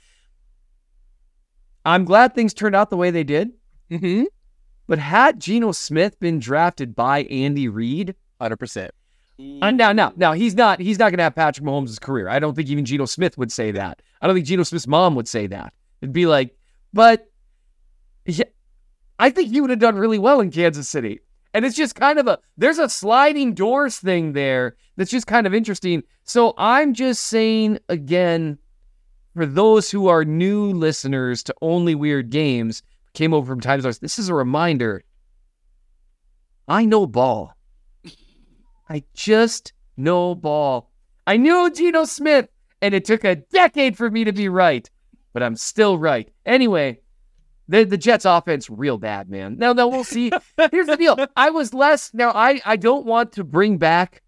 [1.85, 3.51] I'm glad things turned out the way they did.
[3.91, 4.25] Mm-hmm.
[4.87, 8.93] But had Geno Smith been drafted by Andy Reid, Hundred percent.
[9.39, 10.81] now, now, now he's not.
[10.81, 12.29] He's not going to have Patrick Mahomes' career.
[12.29, 14.01] I don't think even Geno Smith would say that.
[14.21, 15.73] I don't think Geno Smith's mom would say that.
[16.01, 16.57] It'd be like,
[16.93, 17.31] but
[18.25, 18.45] yeah,
[19.19, 21.21] I think he would have done really well in Kansas City.
[21.53, 25.47] And it's just kind of a there's a sliding doors thing there that's just kind
[25.47, 26.03] of interesting.
[26.25, 28.59] So I'm just saying again,
[29.35, 32.83] for those who are new listeners to only weird games,
[33.15, 35.03] came over from Times Zones, this is a reminder.
[36.69, 37.55] I know ball.
[38.89, 40.91] I just know ball.
[41.27, 42.49] I knew Geno Smith,
[42.83, 44.89] and it took a decade for me to be right,
[45.33, 46.29] but I'm still right.
[46.45, 47.01] Anyway,
[47.69, 49.57] the the Jets offense real bad, man.
[49.59, 50.33] Now, now we'll see.
[50.73, 51.17] Here's the deal.
[51.37, 52.31] I was less now.
[52.31, 54.23] I I don't want to bring back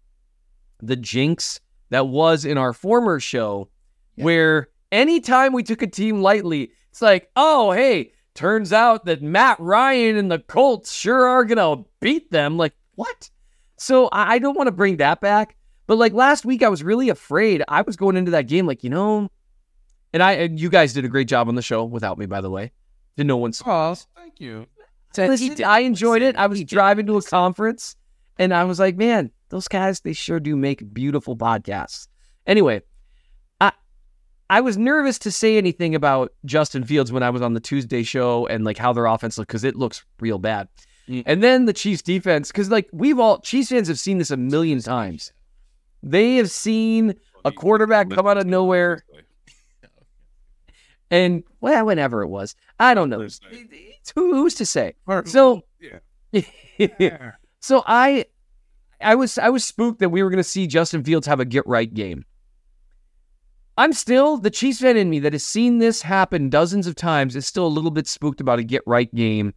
[0.81, 3.69] the jinx that was in our former show,
[4.15, 9.59] where anytime we took a team lightly, it's like, oh hey, turns out that Matt
[9.59, 12.57] Ryan and the Colts sure are gonna beat them.
[12.57, 13.29] Like what?
[13.77, 15.57] So I, I don't want to bring that back.
[15.87, 17.63] But like last week, I was really afraid.
[17.67, 19.29] I was going into that game like you know,
[20.13, 22.39] and I and you guys did a great job on the show without me, by
[22.39, 22.71] the way.
[23.17, 24.67] To no one's Oh, thank you.
[25.15, 26.35] Listen, I enjoyed it.
[26.35, 27.95] I was driving to a conference
[28.39, 32.07] and I was like, man, those guys, they sure do make beautiful podcasts.
[32.47, 32.81] Anyway, I
[34.49, 38.03] I was nervous to say anything about Justin Fields when I was on the Tuesday
[38.03, 40.67] show and like how their offense looked because it looks real bad.
[41.07, 41.23] Mm.
[41.25, 44.37] And then the Chiefs defense, because like we've all Chiefs fans have seen this a
[44.37, 45.31] million times.
[46.01, 49.03] They have seen a quarterback come out of nowhere
[51.11, 52.55] and well, whenever it was.
[52.79, 53.21] I don't know.
[53.21, 53.39] It's-
[54.15, 54.93] who- who's to say?
[55.27, 55.63] So
[56.77, 57.31] yeah.
[57.59, 58.25] so I
[58.99, 61.65] I was I was spooked that we were gonna see Justin Fields have a get
[61.67, 62.25] right game.
[63.77, 67.35] I'm still the Chiefs fan in me that has seen this happen dozens of times
[67.35, 69.53] is still a little bit spooked about a get right game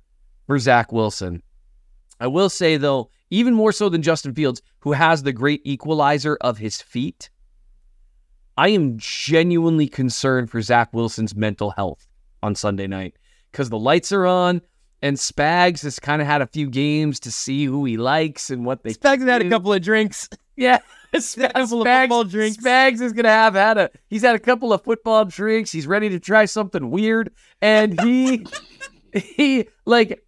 [0.46, 1.42] for Zach Wilson.
[2.18, 6.38] I will say though, even more so than Justin Fields, who has the great equalizer
[6.40, 7.29] of his feet,
[8.57, 12.07] I am genuinely concerned for Zach Wilson's mental health
[12.42, 13.16] on Sunday night
[13.52, 14.62] because the lights are on
[15.02, 18.64] and Spags has kind of had a few games to see who he likes and
[18.64, 18.94] what they.
[18.94, 20.31] Spags had a couple of drinks.
[20.57, 20.79] Yeah,
[21.22, 22.59] Spags, football drinks.
[22.59, 23.90] Spags is gonna have had a.
[24.09, 25.72] He's had a couple of football drinks.
[25.72, 28.46] He's ready to try something weird, and he,
[29.12, 30.22] he like.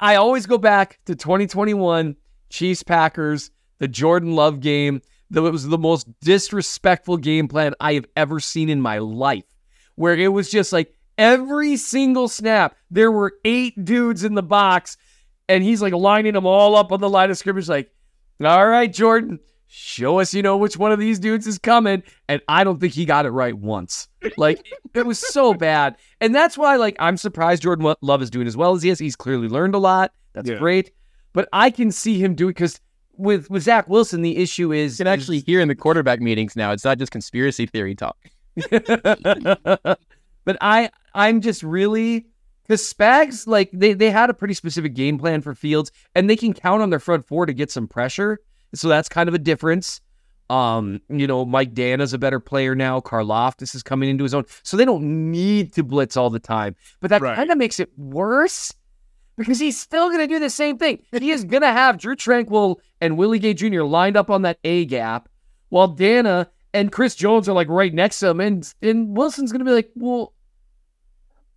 [0.00, 2.14] I always go back to 2021
[2.50, 5.00] Chiefs Packers, the Jordan Love game.
[5.30, 9.44] That was the most disrespectful game plan I have ever seen in my life,
[9.94, 14.96] where it was just like every single snap, there were eight dudes in the box,
[15.48, 17.90] and he's like lining them all up on the line of scrimmage, like,
[18.42, 22.02] all right, Jordan, show us, you know, which one of these dudes is coming.
[22.28, 24.08] And I don't think he got it right once.
[24.36, 25.96] Like, it was so bad.
[26.20, 28.98] And that's why, like, I'm surprised Jordan Love is doing as well as he is.
[28.98, 30.12] He's clearly learned a lot.
[30.32, 30.58] That's Yeah.
[30.58, 30.90] great.
[31.34, 32.80] But I can see him doing because
[33.16, 36.56] with with Zach Wilson, the issue is You can actually hear in the quarterback meetings
[36.56, 36.72] now.
[36.72, 38.16] It's not just conspiracy theory talk.
[38.70, 42.26] but I I'm just really
[42.62, 46.36] because Spags like they they had a pretty specific game plan for Fields and they
[46.36, 48.40] can count on their front four to get some pressure.
[48.74, 50.00] So that's kind of a difference.
[50.50, 53.00] Um, you know, Mike Danna's a better player now.
[53.00, 56.74] Karlaftis is coming into his own, so they don't need to blitz all the time.
[57.00, 57.36] But that Right.
[57.36, 58.72] kind of makes it worse
[59.36, 61.02] because he's still going to do the same thing.
[61.12, 63.82] He is going to have Drue Tranquill and Willie Gay Jr.
[63.82, 65.28] lined up on that A gap
[65.68, 69.64] while Dana and Chris Jones are like right next to him, and and Wilson's gonna
[69.64, 70.32] be like, well,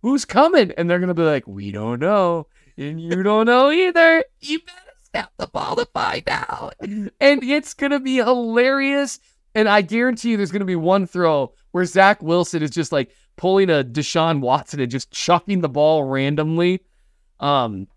[0.02, 0.72] who's coming?
[0.76, 2.46] And they're gonna be like, we don't know,
[2.76, 4.24] and you don't know either.
[4.40, 4.78] You better
[5.12, 6.74] snap the ball to find out.
[6.80, 9.20] And it's gonna be hilarious.
[9.54, 13.10] And I guarantee you, there's gonna be one throw where Zach Wilson is just like
[13.36, 16.82] pulling a Deshaun Watson and just chucking the ball randomly.
[17.40, 17.88] Um,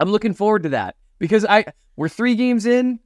[0.00, 1.64] I'm looking forward to that because I
[1.96, 3.00] we're three games in,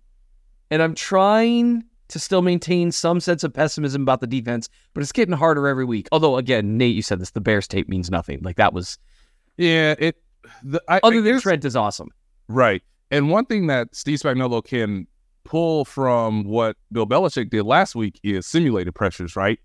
[0.71, 5.13] and I'm trying to still maintain some sense of pessimism about the defense, but it's
[5.13, 6.09] getting harder every week.
[6.11, 8.41] Although, again, Nate, you said this: the Bears tape means nothing.
[8.43, 8.99] Like that was,
[9.57, 9.95] yeah.
[9.99, 10.17] It
[10.63, 12.09] the, I, other I than Trent is awesome.
[12.49, 12.83] Right.
[13.11, 15.07] And one thing that Steve Spagnuolo can
[15.45, 19.59] pull from what Bill Belichick did last week is simulated pressures, right?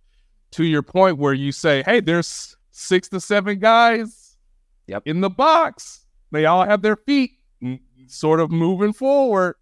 [0.52, 4.38] To your point where you say, hey, there's six to seven guys
[4.88, 5.04] Yep.
[5.06, 6.06] in the box.
[6.32, 7.32] They all have their feet
[8.08, 9.56] sort of moving forward,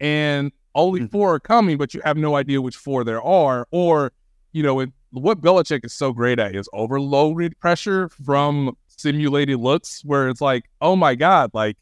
[0.00, 1.10] and only Mhm.
[1.10, 3.66] four are coming, but you have no idea which four there are.
[3.70, 4.12] Or,
[4.52, 10.02] you know, it, what Belichick is so great at is overloaded pressure from simulated looks
[10.04, 11.76] where it's like, oh my God, like,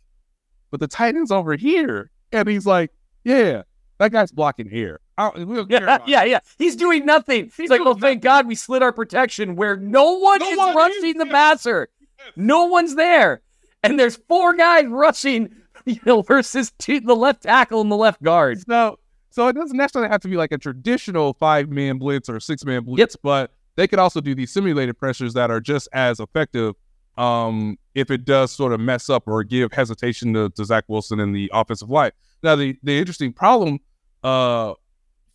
[0.71, 2.11] but the tight end's over here.
[2.33, 2.93] And he's like,
[3.25, 3.63] yeah,
[3.99, 5.01] that guy's blocking here.
[5.19, 6.41] I we don't care Yeah, about yeah, yeah.
[6.59, 7.51] He's doing nothing.
[7.57, 10.57] He's, like, doing well, thank God we slid our protection where no one No is
[10.59, 11.33] one is, rushing the yeah.
[11.33, 11.89] passer.
[12.37, 13.43] No one's there,
[13.83, 15.51] and there's four guys rushing.
[15.87, 18.61] You know, versus two, the left tackle and the left guard.
[18.69, 18.99] So,
[19.31, 22.67] so it doesn't necessarily have to be like a traditional five man blitz or six
[22.67, 26.75] man blitz, but they could also do these simulated pressures that are just as effective
[27.17, 31.21] um, if it does sort of mess up or give hesitation to, to Zach Wilson
[31.21, 32.13] in the offensive line.
[32.43, 33.81] Now, the, the interesting problem
[34.23, 34.75] uh,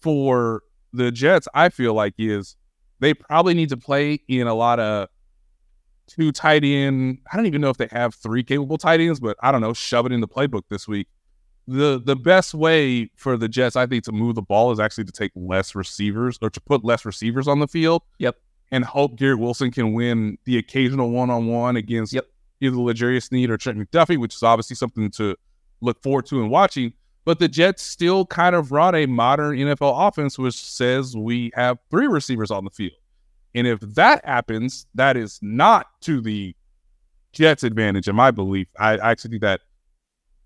[0.01, 0.63] for
[0.93, 2.55] the Jets, I feel like, is
[2.99, 5.09] they probably need to play in a lot of
[6.07, 7.19] two tight end.
[7.31, 9.73] I don't even know if they have three capable tight ends, but I don't know,
[9.73, 11.07] shove it in the playbook this week
[11.67, 15.05] the the best way for the Jets, I think, to move the ball is actually
[15.05, 18.03] to take less receivers or to put less receivers on the field.
[18.19, 18.37] Yep.
[18.71, 22.27] And hope Garrett Wilson can win the occasional one on one against Yep.
[22.61, 25.35] Either L'Jarius Sneed or Trent McDuffie, which is obviously something to
[25.81, 26.93] look forward to and watching.
[27.25, 31.79] But the Jets still kind of run a modern NFL offense, which says we have
[31.89, 32.93] three receivers on the field.
[33.55, 36.55] And if that happens, that is not to the
[37.31, 38.67] Jets' advantage, in my belief.
[38.79, 39.61] I, I actually think that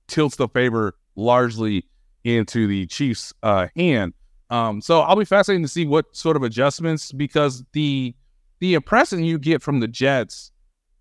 [0.07, 1.85] tilts the favor largely
[2.23, 4.13] into the Chiefs' uh, hand.
[4.49, 8.15] Um, so I'll be fascinated to see what sort of adjustments because the
[8.59, 10.51] the impression you get from the Jets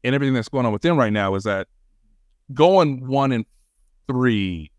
[0.04, 1.68] and everything that's going on with them right now is that
[2.54, 3.44] going one and
[4.06, 4.70] three,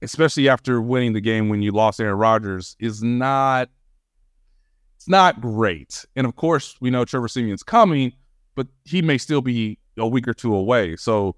[0.00, 3.68] especially after winning the game when you lost Aaron Rodgers, is not
[4.96, 6.04] it's not great.
[6.14, 8.12] And of course, we know Trevor Siemian's coming,
[8.54, 10.96] but he may still be a week or two away.
[10.96, 11.34] So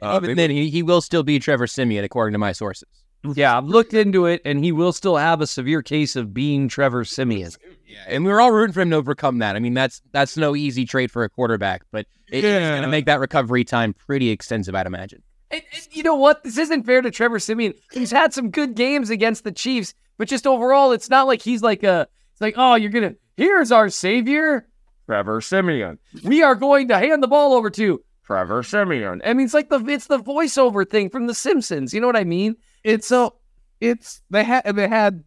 [0.00, 2.88] uh, Even they- then, he, he will still be Trevor Siemian, according to my sources.
[3.34, 6.68] Yeah, I've looked into it, and he will still have a severe case of being
[6.68, 7.50] Trevor Siemian.
[7.86, 9.56] Yeah, and we are all rooting for him to overcome that.
[9.56, 12.88] I mean, that's that's no easy trade for a quarterback, but it- it's going to
[12.88, 15.22] make that recovery time pretty extensive, I'd imagine.
[15.50, 16.44] And, and you know what?
[16.44, 17.74] This isn't fair to Trevor Siemian.
[17.92, 21.62] He's had some good games against the Chiefs, but just overall, it's not like he's
[21.62, 22.06] like a.
[22.32, 23.14] It's like, oh, you're gonna.
[23.36, 24.68] Here's our savior,
[25.06, 25.98] Trevor Siemian.
[26.22, 29.22] We are going to hand the ball over to Trevor Siemian.
[29.24, 31.92] I mean, it's like the it's the voiceover thing from The Simpsons.
[31.94, 32.56] You know what I mean?
[32.84, 33.36] It's so
[33.80, 35.24] it's they had they had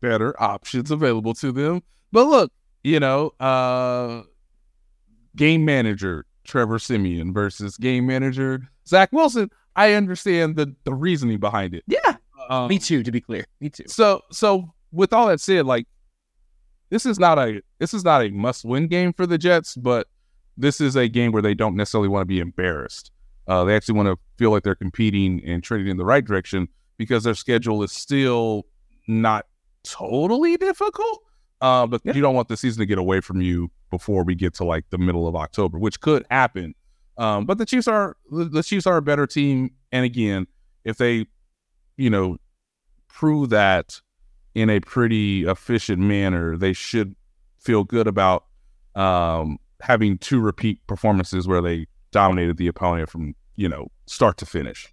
[0.00, 1.82] better options available to them.
[2.12, 4.22] But look, you know, uh
[5.36, 9.50] game manager Trevor Siemian versus game manager Zach Wilson.
[9.76, 11.84] I understand the the reasoning behind it.
[11.86, 12.16] Yeah.
[12.48, 13.46] Um, Me too, to be clear.
[13.60, 13.84] Me too.
[13.86, 15.86] So so with all that said, like
[16.90, 20.06] this is not a this is not a must win game for the Jets, but
[20.56, 23.10] this is a game where they don't necessarily want to be embarrassed.
[23.48, 26.68] Uh, they actually want to feel like they're competing and trending in the right direction
[26.96, 28.66] because their schedule is still
[29.06, 29.46] not
[29.84, 31.20] totally difficult.
[31.60, 34.52] Uh, but you don't want the season to get away from you before we get
[34.54, 36.74] to like the middle of October, which could happen.
[37.16, 40.46] Um, but the Chiefs are the the Chiefs are a better team, and again,
[40.84, 41.26] if they,
[41.96, 42.36] you know,
[43.08, 44.00] prove that
[44.54, 47.14] in a pretty efficient manner, they should
[47.60, 48.44] feel good about
[48.94, 54.46] um, having two repeat performances where they dominated the opponent from you know start to
[54.46, 54.92] finish.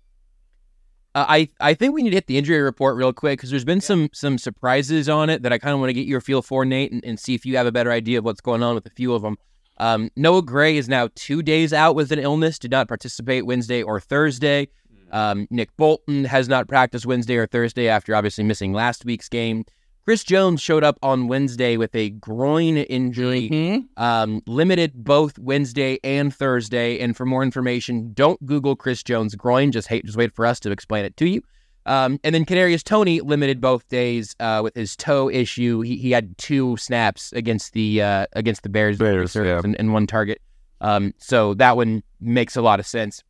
[1.13, 3.65] Uh, I I think we need to hit the injury report real quick because there's
[3.65, 6.42] been some some surprises on it that I kind of want to get your feel
[6.42, 8.75] for, Nate, and, and see if you have a better idea of what's going on
[8.75, 9.38] with a few of them.
[9.77, 13.81] Um, Noah Gray is now two days out with an illness, did not participate Wednesday
[13.81, 14.67] or Thursday.
[15.12, 19.65] Um, Nick Bolton has not practiced Wednesday or Thursday after obviously missing last week's game.
[20.04, 26.33] Chris Jones showed up on Wednesday with a groin injury, um, limited both Wednesday and
[26.33, 26.99] Thursday.
[26.99, 29.71] And for more information, don't Google Chris Jones groin.
[29.71, 31.43] Just hate, just wait for us to explain it to you.
[31.85, 35.81] Um, and then Kadarius Toney limited both days uh, with his toe issue.
[35.81, 39.62] He, he had two snaps against the uh, against the Bears, Bears, yeah.
[39.63, 40.41] and, and one target.
[40.79, 43.23] Um, so that one makes a lot of sense.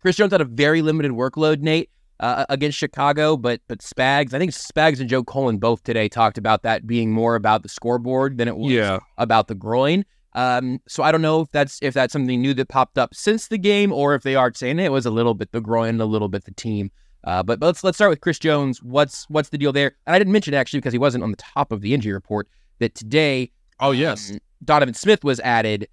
[0.00, 1.90] Chris Jones had a very limited workload, Nate,
[2.20, 6.38] uh, against Chicago, but but Spags, I think Spags and Joe Cullen both today talked
[6.38, 8.98] about that being more about the scoreboard than it was Yeah.
[9.18, 10.04] about the groin.
[10.34, 13.48] Um, so I don't know if that's if that's something new that popped up since
[13.48, 16.04] the game, or if they are saying it was a little bit the groin, a
[16.06, 16.90] little bit the team.
[17.24, 18.82] Uh, but, but let's let's start with Chris Jones.
[18.82, 19.96] What's what's the deal there?
[20.06, 22.48] And I didn't mention actually because he wasn't on the top of the injury report
[22.78, 23.50] that today
[23.80, 25.88] Oh yes, um, Donovan Smith was added,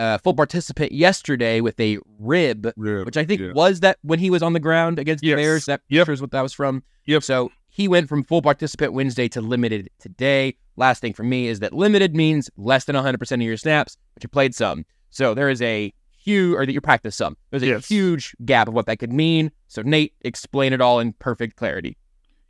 [0.00, 3.52] uh, full participant yesterday with a rib, Rib, which I think yeah.
[3.52, 5.36] was that when he was on the ground against Yes.
[5.36, 5.64] the Bears.
[5.66, 6.06] That Yep.
[6.06, 6.82] sure is what that was from.
[7.06, 7.22] Yep.
[7.22, 10.56] So he went from full participant Wednesday to limited today.
[10.76, 14.22] Last thing for me is that limited means less than 100% of your snaps, but
[14.22, 14.84] you played some.
[15.10, 17.36] So there is a huge, or that you practiced some.
[17.50, 17.86] There's a Yes.
[17.88, 19.50] huge gap of what that could mean.
[19.68, 21.96] So Nate, explain it all in perfect clarity.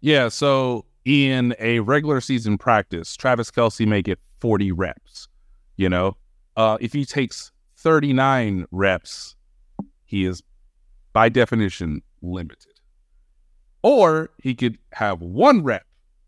[0.01, 5.28] Yeah, so in a regular season practice, Travis Kelce may get 40 reps.
[5.76, 6.16] You know,
[6.61, 9.34] uh, if he takes 39 reps,
[10.04, 10.42] he is
[11.14, 12.74] by definition limited.
[13.82, 15.86] Or he could have one rep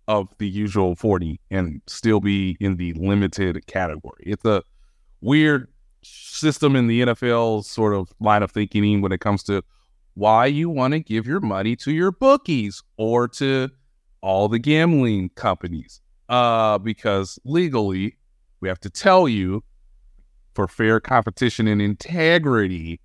[0.09, 4.23] of the usual 40 and still be in the limited category.
[4.25, 4.63] It's a
[5.21, 5.69] weird
[6.03, 9.63] system in the NFL sort of line of thinking when it comes to
[10.15, 13.69] why you want to give your money to your bookies or to
[14.23, 16.01] all the gambling companies.
[16.31, 18.17] Uh, because legally,
[18.61, 19.63] we have to tell you
[20.55, 23.01] for fair competition and integrity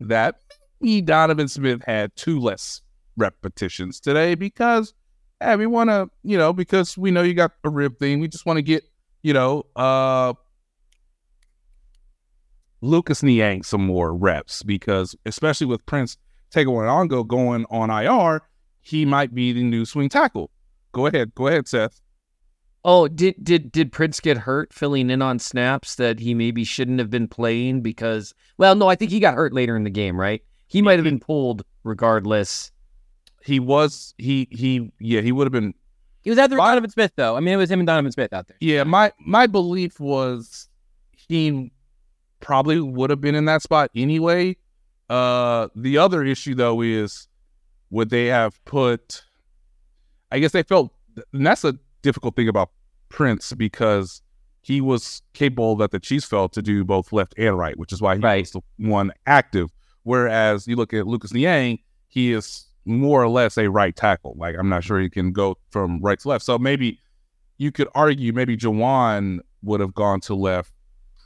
[0.00, 0.36] that
[0.80, 2.82] maybe Donovan Smith had two less
[3.16, 4.94] repetitions today because
[5.40, 8.20] hey, we want to, you know, because we know you got a rib thing.
[8.20, 8.84] We just want to get,
[9.22, 10.34] you know, uh,
[12.82, 16.16] Lucas Niang some more reps because, especially with Prince
[16.50, 18.42] Tega Wanogho going on IR,
[18.80, 20.50] he might be the new swing tackle.
[20.92, 22.00] Go ahead, go ahead, Seth.
[22.84, 26.98] Oh, did did did Prince get hurt filling in on snaps that he maybe shouldn't
[26.98, 30.18] have been playing because well, no, I think he got hurt later in the game,
[30.18, 30.42] right?
[30.66, 32.70] He might have been pulled regardless.
[33.42, 35.74] He was he he yeah he would have been
[36.22, 37.36] He was out there with My- Donovan Smith, though.
[37.36, 38.56] I mean, it was him and Donovan Smith out there.
[38.60, 40.68] yeah my my belief was
[41.16, 41.70] he
[42.40, 44.56] probably would have been in that spot anyway.
[45.10, 47.28] Uh, the other issue though is
[47.90, 49.22] would they have put?
[50.30, 50.92] I guess they felt,
[51.32, 52.70] and that's a difficult thing about
[53.08, 54.22] Prince because
[54.62, 58.00] he was capable that the Chiefs felt to do both left and right, which is
[58.02, 58.40] why he Right.
[58.42, 59.70] was the one active.
[60.02, 61.78] Whereas you look at Lucas Niang,
[62.08, 64.34] he is more or less a right tackle.
[64.38, 66.44] Like I'm not sure he can go from right to left.
[66.44, 66.98] So maybe
[67.58, 70.72] you could argue maybe Jawaan would have gone to left.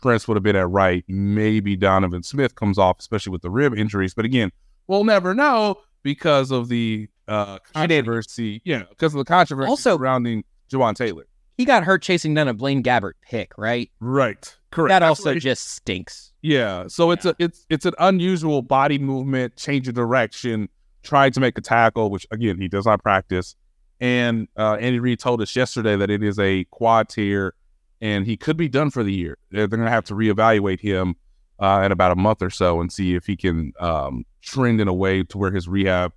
[0.03, 1.05] Prince would have been at right.
[1.09, 4.13] Maybe Donovan Smith comes off, especially with the rib injuries.
[4.15, 4.51] But again,
[4.87, 8.61] we'll never know because of the uh, controversy.
[8.65, 11.27] Yeah, because of the controversy Also- surrounding Jawaan Taylor.
[11.57, 13.91] He got hurt chasing down a Blaine Gabbert pick, right?
[14.01, 14.57] Right.
[14.71, 14.89] Correct.
[14.89, 16.33] That also what just stinks.
[16.43, 16.89] Yeah.
[16.89, 20.69] So it's a it's it's an unusual body movement, change of direction,
[21.05, 23.55] trying to make a tackle, which again he does not practice.
[24.01, 27.55] And uh, Andy Reid told us yesterday that it is a quad tear,
[28.01, 29.39] and he could be done for the year.
[29.51, 31.15] They're, they're going to have to reevaluate him
[31.61, 34.89] uh, in about a month or so and see if he can um, trend in
[34.89, 36.13] a way to where his rehab.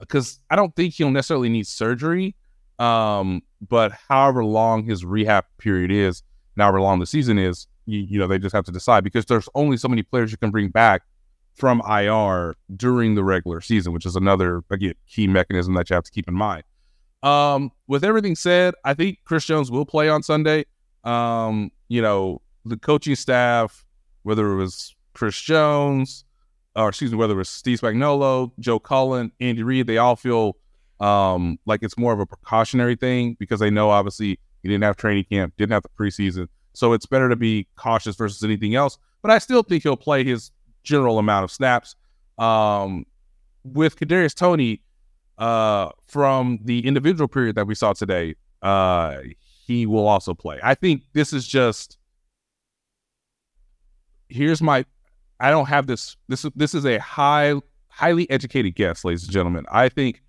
[0.00, 2.34] Because I don't think he'll necessarily need surgery,
[2.80, 6.22] um, but however long his rehab period is,
[6.56, 9.48] however long the season is, you, you know, they just have to decide because there's
[9.54, 11.02] only so many players you can bring back
[11.54, 16.04] from IR during the regular season, which is another again key mechanism that you have
[16.04, 16.64] to keep in mind.
[17.22, 20.64] Um, with everything said, I think Chris Jones will play on Sunday.
[21.04, 23.84] Um, you know, the coaching staff,
[24.22, 26.24] whether it was Chris Jones,
[26.76, 30.56] or excuse me, whether it was Steve Spagnuolo, Joe Cullen, Andy Reid, they all feel
[31.00, 34.96] um like it's more of a precautionary thing because they know obviously he didn't have
[34.96, 36.48] training camp, didn't have the preseason.
[36.74, 38.98] So it's better to be cautious versus anything else.
[39.22, 40.50] But I still think he'll play his
[40.82, 41.96] general amount of snaps.
[42.38, 43.06] Um,
[43.64, 44.82] with Kadarius Toney,
[45.38, 49.18] uh, from the individual period that we saw today, uh,
[49.66, 50.60] he will also play.
[50.62, 51.98] I think this is just.
[54.28, 54.84] Here's my.
[55.40, 56.16] I don't have this.
[56.28, 57.54] This this is a high,
[57.88, 59.64] highly educated guess, ladies and gentlemen.
[59.70, 60.22] I think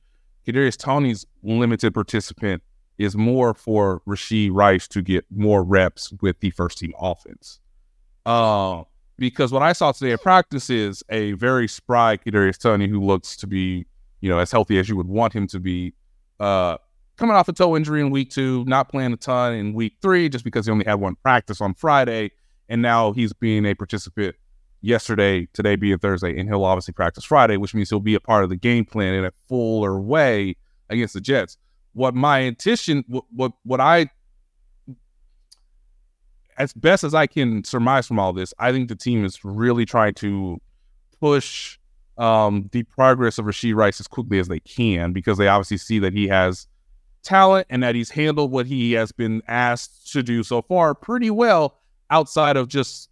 [0.45, 2.63] Kadarius Toney's limited participant
[2.97, 7.59] is more for Rashee Rice to get more reps with the first team offense.
[8.25, 8.83] Uh,
[9.17, 13.35] because what I saw today at practice is a very spry Kadarius Toney who looks
[13.37, 13.85] to be,
[14.19, 15.93] you know, as healthy as you would want him to be.
[16.39, 16.77] Uh,
[17.17, 20.27] coming off a toe injury in week two, not playing a ton in week three,
[20.27, 22.31] just because he only had one practice on Friday,
[22.67, 24.35] and now he's being a participant
[24.81, 28.43] yesterday, today being Thursday, and he'll obviously practice Friday, which means he'll be a part
[28.43, 30.55] of the game plan in a fuller way
[30.89, 31.57] against the Jets.
[31.93, 34.09] What my intention, what what, what I,
[36.57, 39.85] as best as I can surmise from all this, I think the team is really
[39.85, 40.59] trying to
[41.19, 41.77] push
[42.17, 45.99] um, the progress of Rashee Rice as quickly as they can because they obviously see
[45.99, 46.67] that he has
[47.23, 51.29] talent and that he's handled what he has been asked to do so far pretty
[51.29, 51.77] well
[52.09, 53.10] outside of just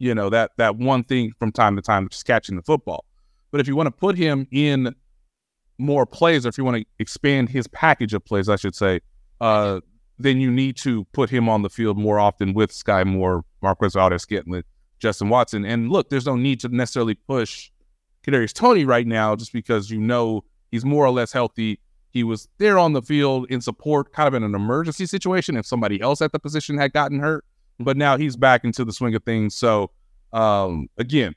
[0.00, 3.04] you know that that one thing from time to time just catching the football
[3.52, 4.92] but if you want to put him in
[5.78, 9.00] more plays or if you want to expand his package of plays i should say
[9.40, 9.80] uh,
[10.18, 13.94] then you need to put him on the field more often with Skyy Moore, Marquez
[13.94, 14.64] Valdes-Scantling,
[14.98, 15.64] Justin Watson.
[15.64, 17.70] And look, there's no need to necessarily push
[18.22, 21.80] Kadarius Toney right now just because you know he's more or less healthy
[22.12, 25.64] he was there on the field in support, kind of in an emergency situation if
[25.64, 27.44] somebody else at the position had gotten hurt.
[27.80, 29.54] But now he's back into the swing of things.
[29.54, 29.90] So
[30.32, 31.34] um, again,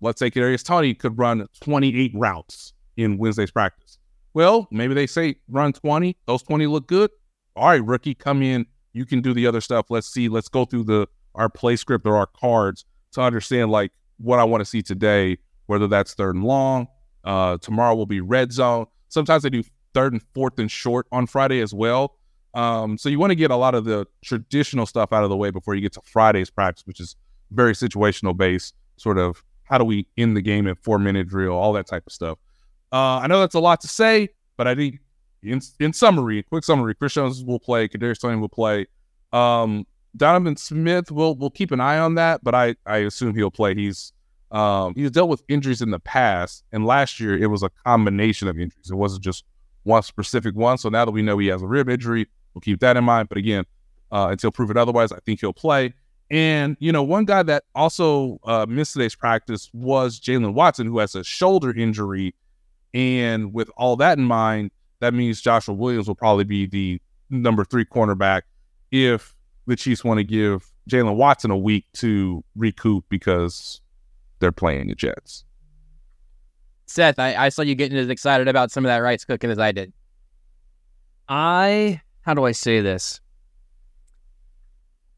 [0.00, 3.98] let's say Kadarius Toney could run 28 routes in Wednesday's practice.
[4.34, 6.16] Well, maybe they say run 20.
[6.26, 7.10] Those 20 look good.
[7.54, 8.66] All right, rookie, come in.
[8.92, 9.86] You can do the other stuff.
[9.88, 10.28] Let's see.
[10.28, 14.44] Let's go through the our play script or our cards to understand like what I
[14.44, 15.38] want to see today.
[15.66, 16.86] Whether that's third and long.
[17.24, 18.86] Uh, tomorrow will be red zone.
[19.08, 19.64] Sometimes they do
[19.94, 22.18] third and fourth and short on Friday as well.
[22.56, 25.36] Um, so you want to get a lot of the traditional stuff out of the
[25.36, 27.14] way before you get to Friday's practice, which is
[27.50, 31.52] very situational based, sort of how do we end the game at four minute drill,
[31.52, 32.38] all that type of stuff.
[32.90, 35.00] Uh, I know that's a lot to say, but I think
[35.42, 38.86] in in summary, quick summary, Chris Jones will play, Kadarius Toney will play.
[39.34, 39.86] Um,
[40.16, 43.74] Donovan Smith will will keep an eye on that, but I I assume he'll play.
[43.74, 44.14] He's
[44.50, 48.48] um, he's dealt with injuries in the past, and last year it was a combination
[48.48, 48.90] of injuries.
[48.90, 49.44] It wasn't just
[49.82, 50.78] one specific one.
[50.78, 53.28] So now that we know he has a rib injury, we'll keep that in mind.
[53.28, 53.64] But again,
[54.10, 55.92] uh, until proven otherwise, I think he'll play.
[56.30, 60.98] And, you know, one guy that also uh, missed today's practice was Jaylen Watson, who
[60.98, 62.34] has a shoulder injury.
[62.94, 67.62] And with all that in mind, that means Joshua Williams will probably be the number
[67.64, 68.42] three cornerback
[68.90, 69.36] if
[69.66, 73.82] the Chiefs want to give Jaylen Watson a week to recoup because
[74.38, 75.44] they're playing the Jets.
[76.86, 79.58] Seth, I, I saw you getting as excited about some of that rice cooking as
[79.58, 79.92] I did.
[81.28, 83.20] I how do I say this?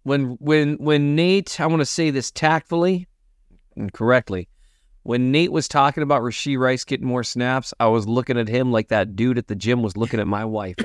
[0.02, 3.08] When when when Nate, I want to say this tactfully
[3.76, 4.48] and correctly.
[5.04, 8.70] When Nate was talking about Rashee Rice getting more snaps, I was looking at him
[8.70, 10.76] like that dude at the gym was looking at my wife.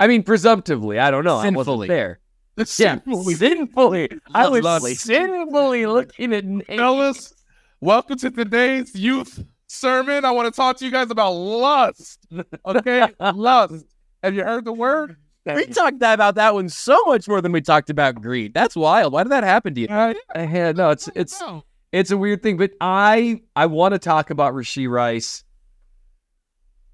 [0.00, 1.40] I mean, presumptively, I don't know.
[1.42, 1.54] Sinfully.
[1.54, 2.18] I wasn't there.
[2.64, 3.34] Sinfully.
[3.34, 4.08] Yeah, sinfully.
[4.34, 4.94] I was lovely.
[4.96, 6.66] sinfully looking at Nate.
[6.66, 7.34] Fellas,
[7.80, 10.24] welcome to today's youth sermon.
[10.24, 12.26] I want to talk to you guys about lust.
[12.64, 13.86] Okay, lust.
[14.22, 15.16] Have you heard the word?
[15.44, 18.54] We talked about that one so much more than we talked about greed.
[18.54, 19.12] That's wild.
[19.12, 19.88] Why did that happen to you?
[19.88, 20.90] Uh, I had no.
[20.90, 21.42] It's it's
[21.90, 25.42] it's a weird thing, but I I want to talk about Rashee Rice.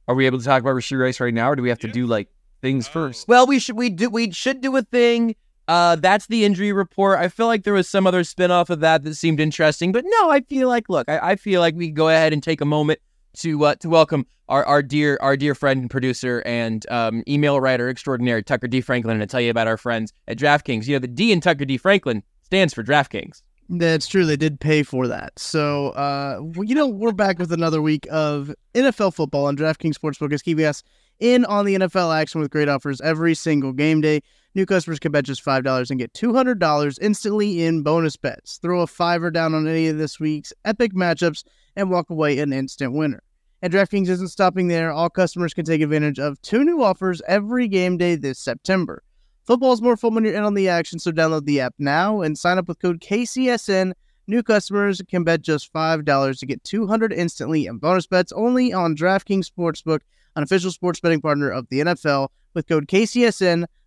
[0.07, 1.89] Are we able to talk about Rashee Rice right now, or do we have to
[1.89, 2.29] do like
[2.63, 3.29] things first?
[3.29, 5.37] Well, we should we do we should do a thing
[5.69, 7.19] uh, that's the injury report.
[7.19, 10.31] I feel like there was some other spinoff of that that seemed interesting, but no,
[10.31, 13.01] I feel like look, I, I feel like we go ahead and take a moment
[13.39, 17.61] to uh, to welcome our, our dear our dear friend and producer and um, email
[17.61, 20.87] writer extraordinaire Tucker D Franklin and tell you about our friends at DraftKings.
[20.87, 23.43] You know, the D in Tucker D Franklin stands for DraftKings.
[23.69, 24.25] That's true.
[24.25, 25.39] They did pay for that.
[25.39, 30.33] So, uh, you know, we're back with another week of NFL football on DraftKings Sportsbook
[30.33, 30.83] is keeping us
[31.21, 34.23] in on the NFL action with great offers every single game day.
[34.59, 38.59] New customers can bet just $5 and get $200 instantly in bonus bets.
[38.59, 41.45] Throw a fiver down on any of this week's epic matchups
[41.77, 43.23] and walk away an instant winner.
[43.63, 44.91] And DraftKings isn't stopping there.
[44.91, 49.05] All customers can take advantage of two new offers every game day this September.
[49.47, 52.37] Football's more fun when you're in on the action, so download the app now and
[52.37, 53.93] sign up with code KCSN.
[54.27, 58.97] New customers can bet just $5 to get 200 instantly in bonus bets only on
[58.97, 60.01] DraftKings Sportsbook,
[60.35, 62.31] an official sports betting partner of the NFL.
[62.55, 63.67] With code KCSN,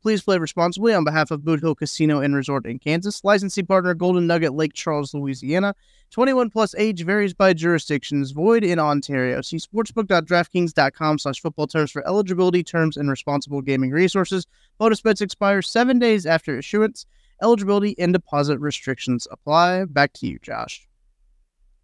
[0.00, 3.24] Please play responsibly on behalf of Boot Hill Casino and Resort in Kansas.
[3.24, 5.74] Licensee partner Golden Nugget Lake Charles, Louisiana.
[6.10, 8.30] 21 plus age varies by jurisdictions.
[8.30, 9.42] Void in Ontario.
[9.42, 14.46] See sportsbook.draftkings.com slash football terms for eligibility, terms, and responsible gaming resources.
[14.78, 17.04] Bonus bets expire seven days after issuance.
[17.42, 19.84] Eligibility and deposit restrictions apply.
[19.86, 20.86] Back to you, Josh.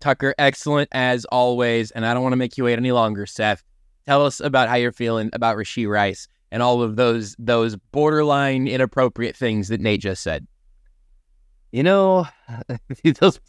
[0.01, 1.91] Tucker, excellent as always.
[1.91, 3.65] And I don't want to make you wait any longer, Seth.
[4.07, 8.69] Tell us about how you're feeling about Rashee Rice and all of those those borderline
[8.69, 10.47] inappropriate things that Nate just said.
[11.73, 12.29] You know,
[13.21, 13.41] those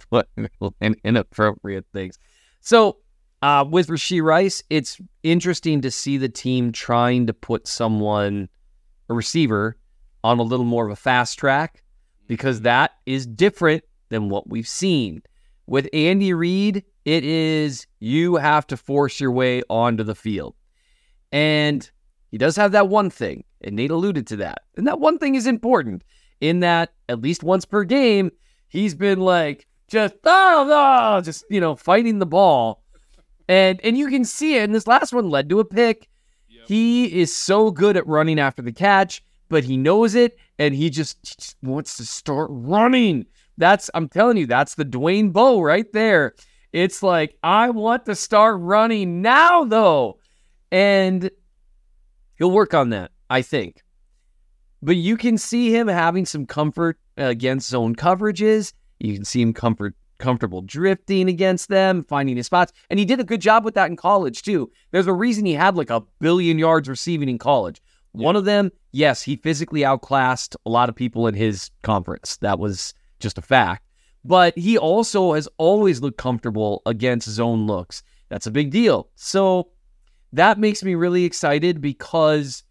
[0.81, 2.17] inappropriate things.
[2.61, 2.97] So,
[3.43, 8.49] uh, with Rashee Rice, it's interesting to see the team trying to put someone,
[9.07, 9.77] a receiver,
[10.23, 11.83] on a little more of a fast track
[12.25, 15.21] because that is different than what we've seen.
[15.67, 20.55] With Andy Reid, it is you have to force your way onto the field.
[21.31, 21.87] And
[22.32, 24.63] he does have that one thing, and Nate alluded to that.
[24.78, 26.03] And that one thing is important
[26.41, 28.32] in that at least once per game,
[28.67, 30.69] he's been like just oh,
[31.17, 32.82] oh just you know fighting the ball.
[33.47, 36.09] And and you can see it, and this last one led to a pick.
[36.49, 36.67] Yep.
[36.67, 40.89] He is so good at running after the catch, but he knows it, and he
[40.89, 43.26] just, he just wants to start running.
[43.57, 46.34] That's I'm telling you, that's the Dwayne Bowe right there.
[46.73, 50.17] It's like I want to start running now, though,
[50.71, 51.30] and
[52.38, 53.83] he'll work on that, I think.
[54.81, 58.73] But you can see him having some comfort against zone coverages.
[58.99, 62.71] You can see him comfort comfortable drifting against them, finding his spots.
[62.89, 64.71] And he did a good job with that in college, too.
[64.91, 67.81] There's a reason he had like a billion yards receiving in college.
[68.13, 68.23] Yeah.
[68.23, 72.38] One of them, yes, he physically outclassed a lot of people in his conference.
[72.38, 73.83] That was just a fact.
[74.23, 78.01] But he also has always looked comfortable against zone looks.
[78.29, 79.09] That's a big deal.
[79.15, 79.69] So
[80.36, 82.63] that makes me really excited because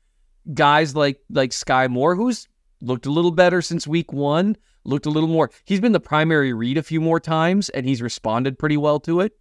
[0.53, 2.47] guys like like Skyy Moore, who's
[2.81, 5.51] looked a little better since week one, looked a little more.
[5.65, 9.21] He's been the primary read a few more times, and he's responded pretty well to
[9.21, 9.33] it.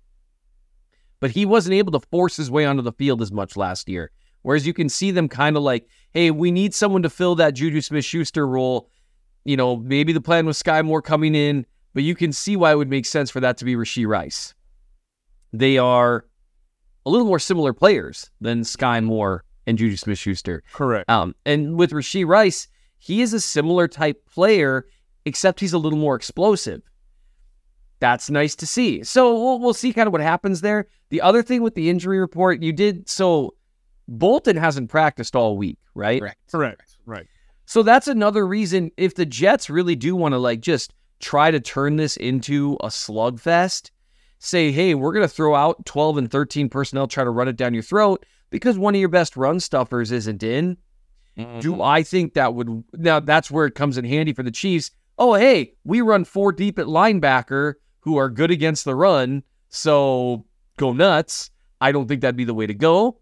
[1.19, 4.11] But he wasn't able to force his way onto the field as much last year.
[4.41, 7.53] Whereas you can see them kind of like, hey, we need someone to fill that
[7.53, 8.89] Juju Smith Schuster role.
[9.45, 12.73] You know, maybe the plan was Skyy Moore coming in, but you can see why
[12.73, 14.53] it would make sense for that to be Rashee Rice.
[15.53, 16.25] They are
[17.05, 20.63] a little more similar players than Skyy Moore and Juju Smith Schuster.
[20.73, 21.09] Correct.
[21.09, 22.67] Um, and with Rashee Rice,
[22.99, 24.85] he is a similar type player,
[25.25, 26.81] except he's a little more explosive.
[27.99, 29.03] That's nice to see.
[29.03, 30.87] So we'll, we'll see kind of what happens there.
[31.09, 33.55] The other thing with the injury report, you did so
[34.07, 36.19] Bolton hasn't practiced all week, right?
[36.19, 36.51] Correct.
[36.51, 36.97] Correct.
[37.05, 37.27] Right.
[37.65, 41.59] So that's another reason if the Jets really do want to like just try to
[41.59, 43.91] turn this into a slugfest,
[44.43, 47.55] say, hey, we're going to throw out 12 and 13 personnel, try to run it
[47.55, 50.77] down your throat because one of your best run stuffers isn't in.
[51.37, 51.59] Mm-hmm.
[51.61, 54.91] Do I think that would now that's where it comes in handy for the Chiefs?
[55.17, 60.45] Oh, hey, we run four deep at linebacker who are good against the run, so
[60.77, 61.49] go nuts.
[61.81, 63.19] I don't think that'd be the way to go.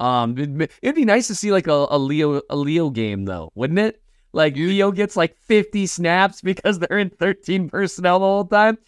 [0.00, 3.52] Um, it'd, it'd be nice to see like a, a Leo a Leo game though,
[3.54, 4.02] wouldn't it?
[4.32, 8.78] Like Leo gets like 50 snaps because they're in 13 personnel the whole time.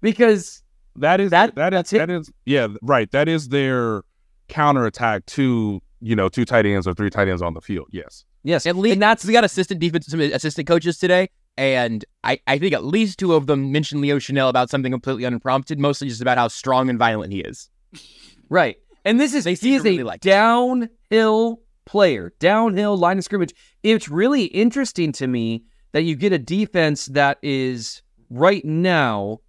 [0.00, 0.62] Because
[0.98, 3.10] that is that, that that's that is yeah, right.
[3.10, 4.02] That is their
[4.48, 7.88] counterattack to, you know, two tight ends or three tight ends on the field.
[7.92, 8.24] Yes.
[8.42, 8.66] Yes.
[8.66, 11.28] At least and that's we got assistant defensive assistant coaches today.
[11.58, 15.24] And I, I think at least two of them mentioned Leo Chenal about something completely
[15.24, 17.68] unprompted, mostly just about how strong and violent he is.
[18.48, 18.76] Right.
[19.04, 23.52] And this is they he is really a like downhill player, downhill line of scrimmage.
[23.82, 29.40] It's really interesting to me that you get a defense that is right now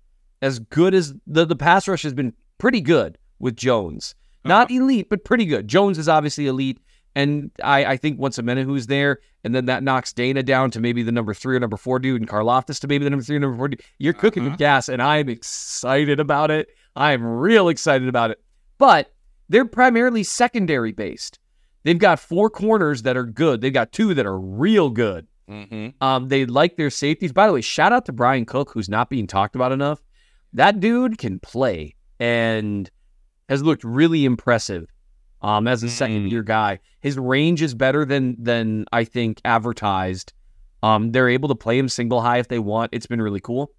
[0.42, 4.16] as good as the, the pass rush has been pretty good with Jones.
[4.46, 4.50] Uh-huh.
[4.50, 5.68] Not elite, but pretty good.
[5.68, 6.80] Jones is obviously elite.
[7.16, 11.02] And I, I think once Omenihu's there, and then that knocks Danna down to maybe
[11.02, 13.40] the number three or number four dude, and Karlaftis to maybe the number three or
[13.40, 13.82] number four dude.
[13.98, 14.52] You're cooking uh-huh.
[14.52, 16.70] with gas, and I'm excited about it.
[16.96, 18.40] I'm real excited about it.
[18.78, 19.12] But
[19.50, 21.40] they're primarily secondary based.
[21.84, 23.62] They've got four corners that are good.
[23.62, 25.26] They've got two that are real good.
[25.50, 26.04] Mm-hmm.
[26.06, 27.32] Um, they like their safeties.
[27.32, 30.02] By the way, shout out to Bryan Cook, who's not being talked about enough.
[30.58, 32.90] That dude can play and
[33.50, 34.88] has looked really impressive
[35.42, 36.32] um, as a second mm.
[36.32, 36.80] year guy.
[37.02, 40.34] His range is better than than I think advertised.
[40.84, 42.94] Um, they're able to play him single high if they want.
[42.94, 43.72] It's been really cool.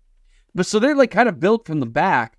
[0.55, 2.39] But so they're like kind of built from the back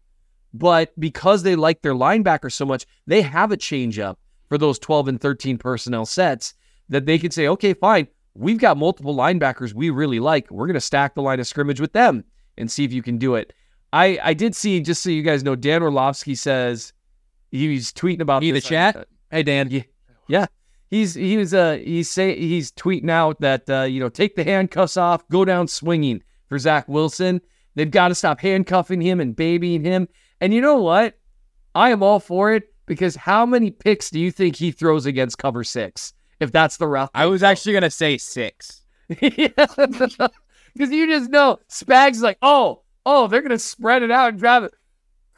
[0.53, 4.79] but because they like their linebacker so much, they have a change up for those
[4.79, 6.53] 12 and 13 personnel sets
[6.89, 10.49] that they can say, okay, fine, we've got multiple linebackers we really like.
[10.49, 12.23] We're going to stack the line of scrimmage with them
[12.57, 13.53] and see if you can do it.
[13.91, 16.93] I, I did see, just so you guys know, Dan Orlovsky says
[17.51, 19.07] he's tweeting about the chat.
[19.31, 19.81] hey Dan, yeah,
[20.27, 20.45] yeah,
[20.89, 24.43] he's he was uh he's say he's tweeting out that uh you know take the
[24.43, 27.41] handcuffs off, go down swinging for Zach Wilson.
[27.75, 30.07] They've got to stop handcuffing him and babying him.
[30.41, 31.17] And you know what?
[31.75, 35.37] I am all for it because how many picks do you think he throws against
[35.37, 36.13] cover six?
[36.39, 37.11] If that's the route.
[37.13, 38.81] I was actually going to say six.
[39.07, 44.29] Because you just know Spags is like, oh, oh, they're going to spread it out
[44.29, 44.73] and drive it.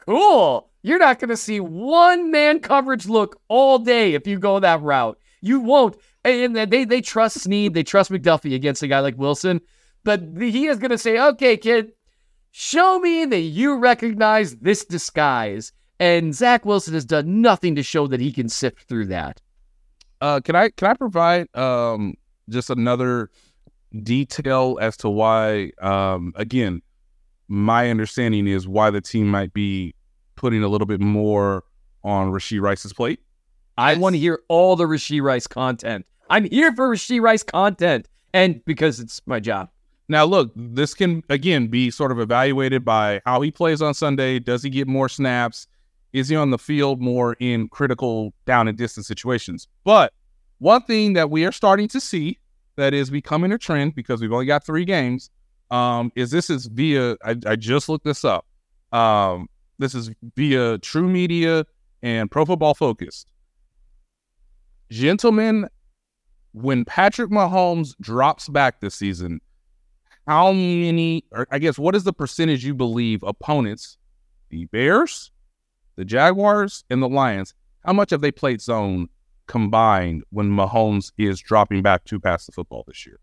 [0.06, 0.70] Cool.
[0.82, 4.82] You're not going to see one man coverage look all day if you go that
[4.82, 5.18] route.
[5.40, 5.96] You won't.
[6.24, 9.60] and they they trust Sneed, they trust McDuffie against a guy like Wilson,
[10.04, 11.92] but he is going to say, "Okay, kid,
[12.50, 18.08] show me that you recognize this disguise." And Zach Wilson has done nothing to show
[18.08, 19.40] that he can sift through that.
[20.20, 22.14] Uh, can I can I provide um,
[22.48, 23.30] just another
[24.02, 25.72] detail as to why?
[25.80, 26.82] Um, again,
[27.52, 29.94] my understanding is why the team might be
[30.36, 31.64] putting a little bit more
[32.02, 33.20] on Rashee Rice's plate.
[33.76, 36.06] I want to hear all the Rashee Rice content.
[36.30, 39.68] I'm here for Rashee Rice content, and because it's my job.
[40.08, 44.38] Now, look, this can again be sort of evaluated by how he plays on Sunday.
[44.38, 45.66] Does he get more snaps?
[46.14, 49.68] Is he on the field more in critical down and distance situations?
[49.84, 50.14] But
[50.58, 52.38] one thing that we are starting to see
[52.76, 55.28] that is becoming a trend because we've only got three games
[55.72, 58.46] um, is this is via I, I just looked this up.
[58.92, 59.48] Um,
[59.78, 61.64] this is via True Media
[62.02, 63.24] and Pro Football Focus.
[64.90, 65.66] Gentlemen,
[66.52, 69.40] when Patrick Mahomes drops back this season,
[70.28, 73.96] how many, or I guess, what is the percentage you believe opponents,
[74.50, 75.32] the Bears,
[75.96, 77.54] the Jaguars, and the Lions,
[77.86, 79.08] how much have they played zone
[79.46, 83.18] combined when Mahomes is dropping back to pass the football this year?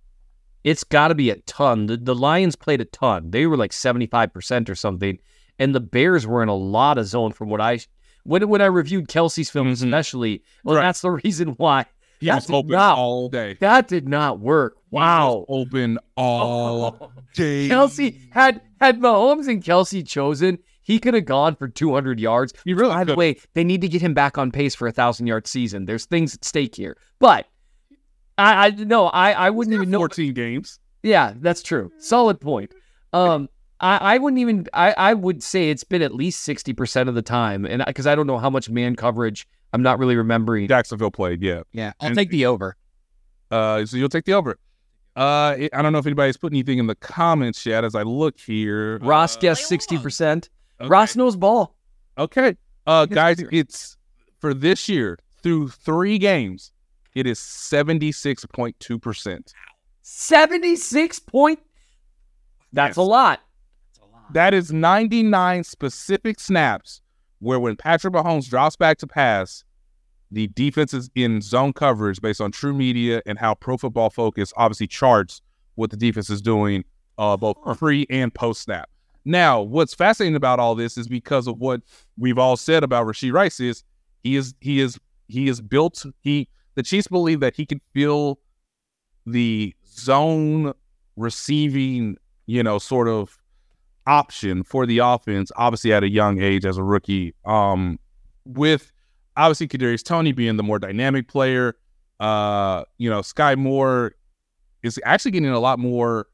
[0.64, 1.86] It's got to be a ton.
[1.86, 3.32] The, the Lions played a ton.
[3.32, 5.20] They were like 75% or something.
[5.58, 7.80] And the Bears were in a lot of zone from what I
[8.24, 9.86] when when I reviewed Kelce's film, mm-hmm.
[9.86, 10.44] especially.
[10.64, 10.84] Well, right.
[10.84, 11.86] that's the reason why.
[12.20, 13.56] He was open not, all day.
[13.62, 14.76] That did not work.
[14.92, 15.46] Wow.
[15.48, 17.70] open all day.
[17.70, 20.60] Kelce had had Mahomes and Kelce chosen.
[20.82, 22.54] He could have gone for 200 yards.
[22.66, 23.10] He really By could.
[23.10, 25.86] the way, they need to get him back on pace for a thousand yard season.
[25.86, 26.98] There's things at stake here.
[27.20, 27.46] But
[28.40, 30.00] I, I no, I, I wouldn't even know.
[30.00, 30.80] 14 games.
[31.04, 31.92] Yeah, that's true.
[32.00, 32.74] Solid point.
[33.14, 34.68] Um, I, I wouldn't even.
[34.74, 38.08] I, I would say it's been at least 60 percent of the time, and because
[38.08, 40.68] I don't know how much man coverage I'm not really remembering.
[40.68, 41.62] Jacksonville played, yeah.
[41.72, 42.76] Yeah, I'll and, take the over.
[43.52, 44.58] Uh, so you'll take the over.
[45.16, 47.84] Uh, I don't know if anybody's put anything in the comments yet.
[47.84, 50.50] As I look here, Ross uh, guessed sixty percent.
[50.80, 50.90] Okay.
[50.90, 51.76] Ross knows ball.
[52.18, 52.56] Okay,
[52.88, 53.98] uh, guys, it's
[54.40, 56.72] for this year through three games.
[57.16, 59.54] It is seventy six point two percent.
[60.02, 61.60] Seventy six point.
[62.72, 62.98] That's yes.
[62.98, 63.42] a lot.
[64.34, 67.02] That is ninety nine specific snaps
[67.40, 69.64] where when Patrick Mahomes drops back to pass,
[70.32, 74.54] the defense is in zone coverage based on true media and how Pro Football Focus
[74.56, 75.42] obviously charts
[75.76, 76.84] what the defense is doing
[77.18, 78.90] uh, both pre and post snap.
[79.26, 81.82] Now, what's fascinating about all this is because of what
[82.18, 83.84] we've all said about Rashee Rice is
[84.24, 86.48] he is he is he is built he
[86.80, 88.40] the Chiefs believe that he can fill
[89.26, 90.72] the zone
[91.18, 92.16] receiving,
[92.46, 93.38] you know, sort of
[94.08, 97.36] option for the offense, obviously at a young age as a rookie.
[97.44, 98.00] Um,
[98.46, 98.94] with
[99.36, 101.76] obviously Kadarius Toney being the more dynamic player,
[102.22, 104.14] uh, you know, Skyy Moore
[104.82, 106.28] is actually getting a lot more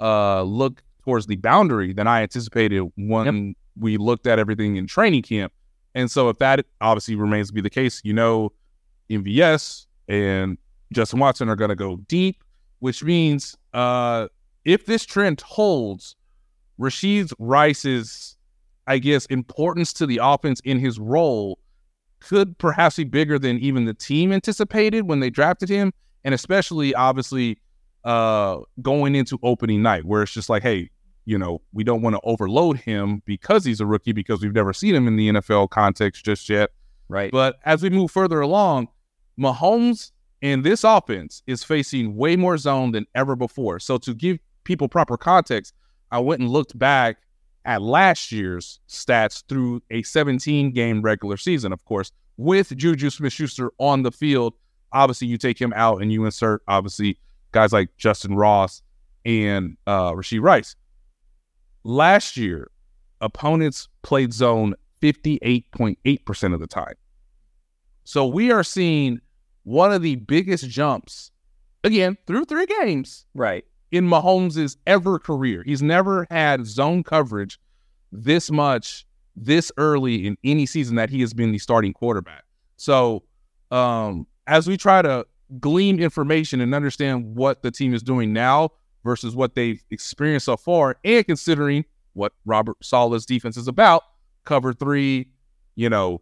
[0.00, 3.56] uh look towards the boundary than I anticipated when yep.
[3.76, 5.52] we looked at everything in training camp.
[5.96, 8.52] And so if that obviously remains to be the case, you know,
[9.10, 10.58] MVS and
[10.92, 12.42] Justin Watson are going to go deep,
[12.80, 14.28] which means uh,
[14.64, 16.16] if this trend holds,
[16.80, 18.36] Rashee Rice's,
[18.86, 21.58] I guess, importance to the offense in his role
[22.20, 25.92] could perhaps be bigger than even the team anticipated when they drafted him,
[26.24, 27.58] and especially obviously
[28.04, 30.90] uh, going into opening night, where it's just like, hey,
[31.26, 34.72] you know, we don't want to overload him because he's a rookie because we've never
[34.72, 36.70] seen him in the NFL context just yet.
[37.08, 37.30] Right.
[37.30, 38.88] But as we move further along,
[39.38, 40.10] Mahomes
[40.42, 43.80] and this offense is facing way more zone than ever before.
[43.80, 45.74] So to give people proper context,
[46.10, 47.18] I went and looked back
[47.64, 53.32] at last year's stats through a 17 game regular season, of course, with Juju Smith
[53.32, 54.54] Schuster on the field.
[54.92, 57.18] Obviously, you take him out and you insert, obviously,
[57.52, 58.82] guys like Justyn Ross
[59.24, 60.76] and uh, Rashee Rice.
[61.84, 62.70] Last year,
[63.20, 66.94] opponents played zone 58.8% of the time.
[68.04, 69.20] So we are seeing
[69.68, 71.30] one of the biggest jumps,
[71.84, 73.26] again, through three games.
[73.34, 75.62] Right in Mahomes' ever career.
[75.64, 77.58] He's never had zone coverage
[78.12, 79.06] this much
[79.36, 82.44] this early in any season that he has been the starting quarterback.
[82.76, 83.22] So,
[83.70, 85.26] um, as we try to
[85.60, 88.70] glean information and understand what the team is doing now
[89.04, 94.02] versus what they've experienced so far, and considering what Robert Saleh's defense is about,
[94.44, 95.28] cover three,
[95.76, 96.20] you know,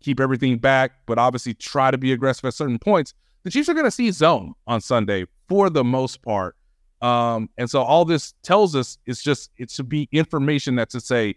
[0.00, 3.14] keep everything back, but obviously try to be aggressive at certain points.
[3.44, 6.56] The Chiefs are going to see zone on Sunday for the most part.
[7.00, 11.00] Um, and so all this tells us is just it should be information that to
[11.00, 11.36] say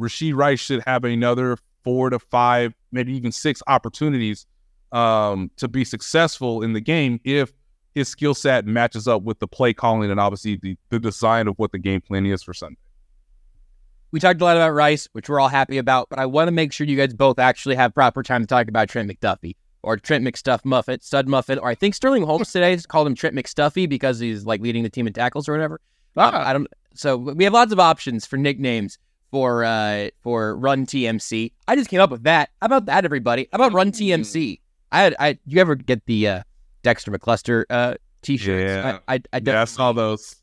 [0.00, 4.46] Rashee Rice should have another four to five, maybe even six opportunities
[4.92, 7.52] um, to be successful in the game if
[7.94, 11.58] his skill set matches up with the play calling and obviously the, the design of
[11.58, 12.78] what the game plan is for Sunday.
[14.12, 16.52] We talked a lot about Rice, which we're all happy about, but I want to
[16.52, 19.96] make sure you guys both actually have proper time to talk about Trent McDuffie or
[19.96, 23.88] Trent McStuff Muffet, Stud Muffet, or I think Sterling Holmes today called him Trent McStuffy
[23.88, 25.80] because he's like leading the team in tackles or whatever.
[26.16, 26.46] Ah.
[26.48, 26.68] I don't.
[26.94, 28.98] So we have lots of options for nicknames
[29.30, 31.52] for uh for Run TMC.
[31.66, 32.50] I just came up with that.
[32.60, 33.48] How about that, everybody?
[33.50, 34.60] How about Run TMC?
[34.92, 35.38] I had I.
[35.46, 36.42] You ever get the uh,
[36.82, 38.70] Dexter McCluster uh, t-shirts?
[38.70, 40.36] Yeah, I, I, I, yeah, I saw those.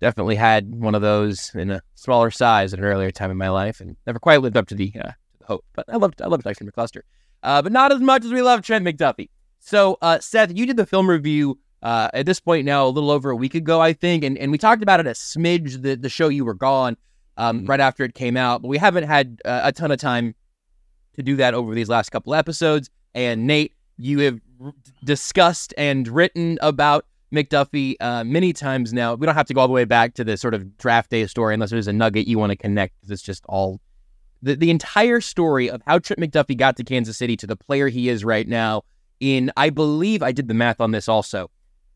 [0.00, 3.50] Definitely had one of those in a smaller size at an earlier time in my
[3.50, 5.64] life, and never quite lived up to the, uh, to the hope.
[5.74, 7.02] But I loved I loved Dexter McCluster,
[7.42, 9.28] uh, but not as much as we love Trent McDuffie.
[9.58, 13.10] So, uh, Seth, you did the film review uh, at this point now a little
[13.10, 15.96] over a week ago, I think, and, and we talked about it a smidge the
[15.96, 16.96] the show you were gone
[17.36, 17.66] um, mm-hmm.
[17.66, 20.34] right after it came out, but we haven't had uh, a ton of time
[21.16, 22.90] to do that over these last couple episodes.
[23.14, 24.40] And Nate, you have
[25.04, 29.14] discussed and written about McDuffie uh, many times now.
[29.14, 31.26] We don't have to go all the way back to the sort of draft day
[31.26, 32.94] story unless there's a nugget you want to connect.
[33.08, 33.80] It's just all
[34.42, 37.88] the, the entire story of how Trent McDuffie got to Kansas City to the player
[37.88, 38.82] he is right now.
[39.20, 41.50] In, I believe I did the math on this also.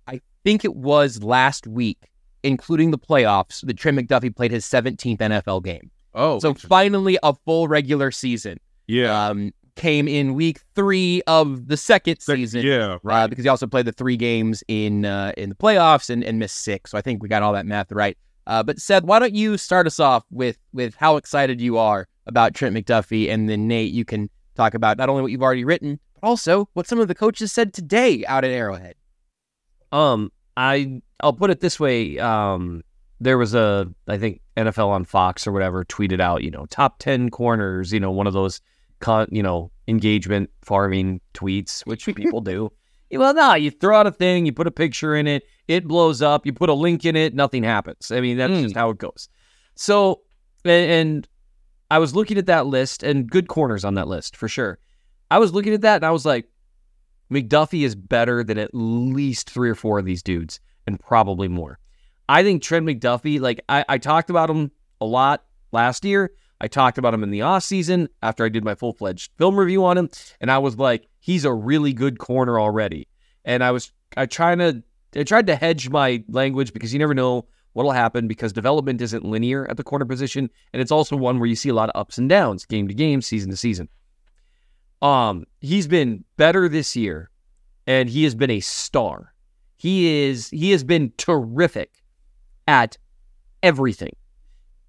[0.07, 2.11] I think it was last week,
[2.43, 5.91] including the playoffs, that Trent McDuffie played his 17th NFL game.
[6.13, 8.61] Oh, so finally a full regular season.
[8.87, 9.29] Yeah.
[9.29, 12.63] Um, came in week three of the second season.
[12.65, 13.25] Yeah, right.
[13.25, 16.39] Uh, because he also played the three games in uh, in the playoffs and, and
[16.39, 16.91] missed six.
[16.91, 18.17] So I think we got all that math right.
[18.47, 22.09] Uh, but Seth, why don't you start us off with with how excited you are
[22.27, 25.65] about Trent McDuffie, and then Nate, you can talk about not only what you've already
[25.65, 28.95] written, but also what some of the coaches said today out at Arrowhead.
[29.93, 32.19] Um, I I'll put it this way.
[32.19, 32.83] Um,
[33.21, 36.99] there was a I think NFL on Fox or whatever tweeted out, you know, top
[36.99, 38.61] ten corners, you know, one of those
[39.05, 42.73] con, you know, engagement farming tweets, which people do.
[43.13, 46.21] Well, no, you throw out a thing, you put a picture in it, it blows
[46.23, 46.47] up.
[46.47, 48.11] You put a link in it, nothing happens.
[48.11, 48.63] I mean, that's mm.
[48.63, 49.29] just how it goes.
[49.77, 50.23] So,
[50.65, 51.29] and, and
[51.91, 54.79] I was looking at that list, and good corners on that list for sure.
[55.31, 56.49] I was looking at that, and I was like,
[57.31, 61.79] McDuffie is better than at least three or four of these dudes, and probably more.
[62.29, 66.33] I think Trent McDuffie, like I, I talked about him a lot last year.
[66.61, 69.59] I talked about him in the off season after I did my full fledged film
[69.59, 70.09] review on him,
[70.41, 73.09] and I was like, he's a really good corner already.
[73.45, 74.83] And I was I trying to
[75.17, 79.25] I tried to hedge my language because you never know what'll happen because development isn't
[79.25, 82.01] linear at the corner position, and it's also one where you see a lot of
[82.01, 83.89] ups and downs, game to game, season to season.
[85.03, 87.31] Um, he's been better this year,
[87.87, 89.35] and he has been a star.
[89.77, 92.03] He is he has been terrific
[92.67, 92.97] at
[93.63, 94.15] everything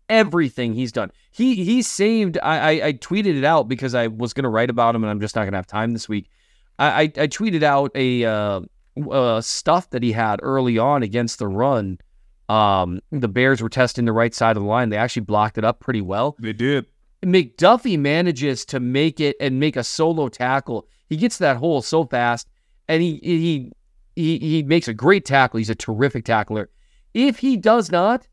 [0.10, 1.12] everything he's done.
[1.32, 2.38] He he saved.
[2.42, 5.12] I, I, I tweeted it out because I was going to write about him, and
[5.12, 6.30] I'm just not going to have time this week.
[6.78, 8.62] I, I, I tweeted out a uh,
[9.10, 12.00] uh, stuff that he had early on against the run.
[12.48, 14.90] Um, the Bears were testing the right side of the line.
[14.90, 16.36] They actually blocked it up pretty well.
[16.40, 16.86] They did.
[17.24, 20.88] McDuffie manages to make it and make a solo tackle.
[21.08, 22.48] He gets that hole so fast,
[22.88, 23.72] and he he
[24.16, 25.58] he he makes a great tackle.
[25.58, 26.70] He's a terrific tackler.
[27.14, 28.28] If he does not,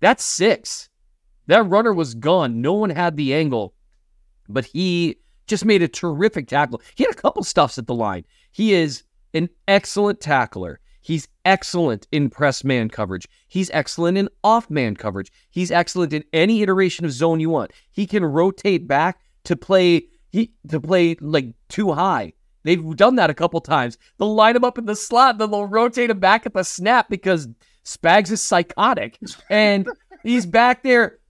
[0.00, 0.88] that's six.
[1.48, 2.60] That runner was gone.
[2.60, 3.74] No one had the angle,
[4.48, 6.80] but he just made a terrific tackle.
[6.94, 8.24] He had a couple stuffs at the line.
[8.52, 9.02] He is
[9.34, 10.78] an excellent tackler.
[11.00, 13.26] He's excellent in press man coverage.
[13.46, 15.32] He's excellent in off man coverage.
[15.50, 17.72] He's excellent in any iteration of zone you want.
[17.90, 22.34] He can rotate back to play he to play like too high.
[22.64, 23.96] They've done that a couple times.
[24.18, 27.08] They'll line him up in the slot, then they'll rotate him back at the snap
[27.08, 27.48] because
[27.86, 29.18] Spags is psychotic.
[29.48, 29.88] And
[30.22, 31.20] he's back there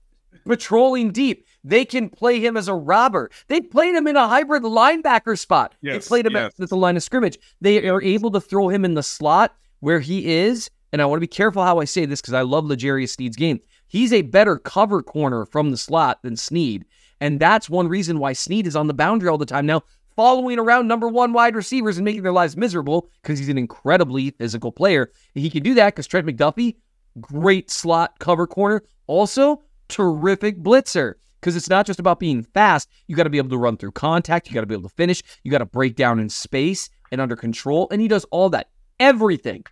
[0.49, 1.45] patrolling deep.
[1.63, 3.29] They can play him as a robber.
[3.47, 5.75] They played him in a hybrid linebacker spot.
[5.81, 6.59] Yes, they played him yes.
[6.59, 7.37] at the line of scrimmage.
[7.61, 10.69] They are able to throw him in the slot where he is.
[10.91, 13.37] And I want to be careful how I say this because I love L'Jarius Sneed's
[13.37, 13.59] game.
[13.87, 16.83] He's a better cover corner from the slot than Sneed.
[17.21, 19.83] And that's one reason why Sneed is on the boundary all the time now,
[20.15, 24.31] following around number one wide receivers and making their lives miserable because he's an incredibly
[24.31, 25.11] physical player.
[25.35, 26.77] he can do that because Trent McDuffie,
[27.21, 28.83] great slot cover corner.
[29.05, 32.89] Also, terrific blitzer because it's not just about being fast.
[33.07, 34.47] You got to be able to run through contact.
[34.47, 35.21] You got to be able to finish.
[35.43, 37.87] You got to break down in space and under control.
[37.91, 38.69] And he does all that.
[38.99, 39.65] Everything,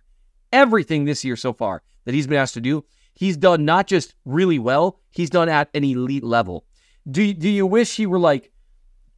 [0.52, 4.14] everything this year so far that he's been asked to do, he's done not just
[4.24, 6.64] really well, he's done at an elite level.
[7.10, 8.50] Do, do you wish he were like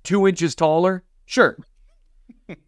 [0.02, 1.04] two inches taller?
[1.26, 1.56] Sure.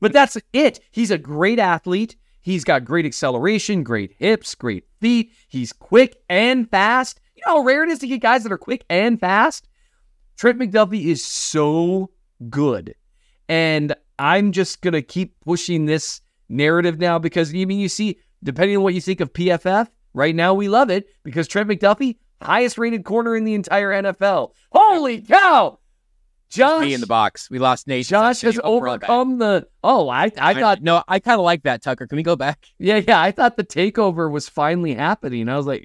[0.01, 0.81] but that's it.
[0.91, 2.17] He's a great athlete.
[2.41, 5.33] He's got great acceleration, great hips, great feet.
[5.49, 7.21] He's quick and fast.
[7.45, 9.69] You know how rare it is to get guys that are quick and fast?
[10.37, 12.11] Trent McDuffie is so
[12.49, 12.95] good.
[13.49, 18.77] And I'm just gonna keep pushing this narrative now because I mean you see, depending
[18.77, 22.79] on what you think of PFF, right now we love it because Trent McDuffie, highest
[22.79, 24.53] rated corner in the entire NFL.
[24.71, 25.81] Holy cow!
[26.53, 27.49] Josh, Me in the box.
[27.51, 28.07] We lost Nate.
[28.07, 29.67] Josh has overcome the.
[29.83, 31.03] Oh, I, I thought no.
[31.09, 32.07] I kind of like that, Tucker.
[32.07, 32.67] Can we go back?
[32.79, 33.23] Yeah, yeah.
[33.23, 35.49] I thought the takeover was finally happening.
[35.49, 35.83] I was like,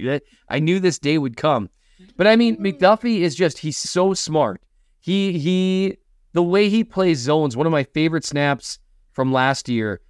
[0.49, 1.70] I knew this day would come.
[2.18, 4.61] But I mean, McDuffie is just he's so smart.
[4.99, 5.97] He he
[6.34, 8.80] the way he plays zones, one of my favorite snaps
[9.13, 10.01] from last year.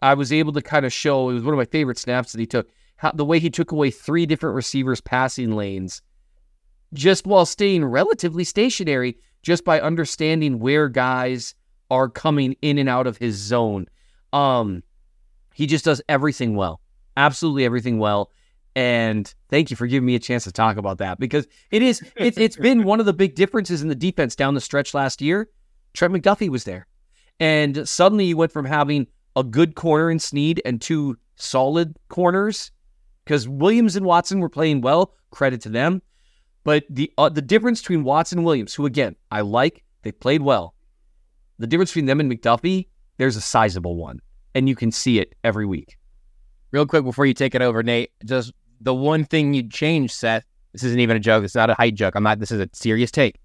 [0.00, 2.40] I was able to kind of show it was one of my favorite snaps that
[2.40, 2.68] he took.
[2.96, 6.02] How, the way he took away three different receivers' passing lanes,
[6.94, 11.54] just while staying relatively stationary, just by understanding where guys
[11.90, 13.86] are coming in and out of his zone.
[14.32, 14.82] Um,
[15.54, 16.80] he just does everything well,
[17.16, 18.30] absolutely everything well.
[18.76, 22.00] And thank you for giving me a chance to talk about that because it is
[22.16, 25.20] it, it's been one of the big differences in the defense down the stretch last
[25.20, 25.48] year.
[25.94, 26.86] Trent McDuffie was there,
[27.40, 32.70] and suddenly you went from having a good corner in Sneed and two solid corners
[33.24, 35.14] because Williams and Watson were playing well.
[35.30, 36.02] Credit to them,
[36.64, 40.42] but the uh, the difference between Watson and Williams, who again I like, they played
[40.42, 40.74] well.
[41.58, 44.20] The difference between them and McDuffie, there's a sizable one,
[44.54, 45.96] and you can see it every week.
[46.70, 50.44] Real quick before you take it over, Nate, just the one thing you'd change, Seth.
[50.72, 51.44] This isn't even a joke.
[51.44, 52.14] It's not a height joke.
[52.14, 52.38] I'm not.
[52.38, 53.36] This is a serious take.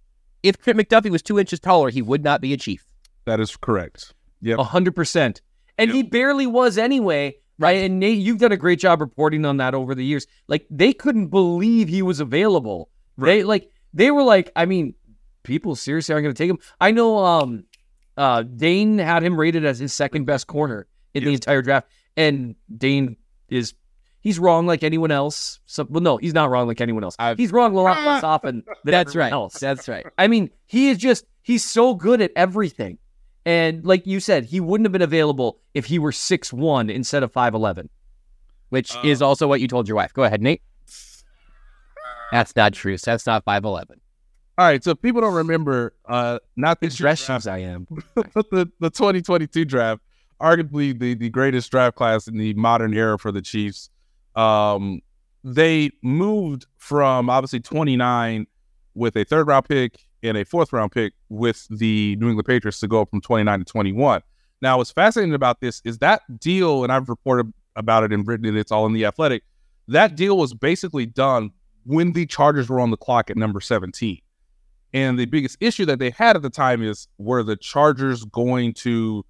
[0.43, 2.85] If Trent McDuffie was two inches taller, he would not be a chief.
[3.25, 4.13] That is correct.
[4.41, 4.59] Yep.
[4.59, 5.41] A hundred percent.
[5.77, 5.95] And yep.
[5.95, 7.77] he barely was anyway, right?
[7.77, 10.27] And Nate, you've done a great job reporting on that over the years.
[10.47, 12.89] Like they couldn't believe he was available.
[13.17, 13.37] Right.
[13.37, 14.95] They like they were like, I mean,
[15.43, 16.59] people seriously aren't going to take him.
[16.79, 17.17] I know.
[17.17, 17.65] Um,
[18.15, 22.55] uh, Dane had him rated as his second best corner in the entire draft, and
[22.75, 23.17] Dane
[23.49, 23.73] is
[24.21, 25.59] he's wrong like anyone else.
[25.65, 27.15] So, well, no, he's not wrong like anyone else.
[27.19, 29.31] I've, he's wrong a lot less often than that's right.
[29.31, 29.59] Else.
[29.59, 30.05] That's right.
[30.17, 32.97] I mean, he is just he's so good at everything.
[33.45, 37.23] And like you said, he wouldn't have been available if he were six one instead
[37.23, 37.89] of five eleven.
[38.69, 40.13] Which uh, is also what you told your wife.
[40.13, 40.63] Go ahead, Nate.
[42.31, 42.97] That's not true.
[42.97, 43.99] That's not five eleven.
[44.57, 48.71] All right, so people don't remember, uh, not the dress shoes I am, but the
[48.79, 50.01] the 2022 draft,
[50.39, 53.89] arguably the the greatest draft class in the modern era for the Chiefs.
[54.35, 55.01] Um,
[55.43, 58.45] they moved from obviously 29
[58.95, 62.79] with a third round pick and a fourth round pick with the New England Patriots
[62.79, 64.21] to go from 29 to 21.
[64.61, 68.45] Now, what's fascinating about this is that deal, and I've reported about it and written
[68.45, 69.43] it, it's all in the athletic.
[69.87, 71.51] That deal was basically done
[71.85, 74.19] when the Chargers were on the clock at number 17.
[74.93, 78.73] And the biggest issue that they had at the time is were the Chargers going
[78.75, 79.25] to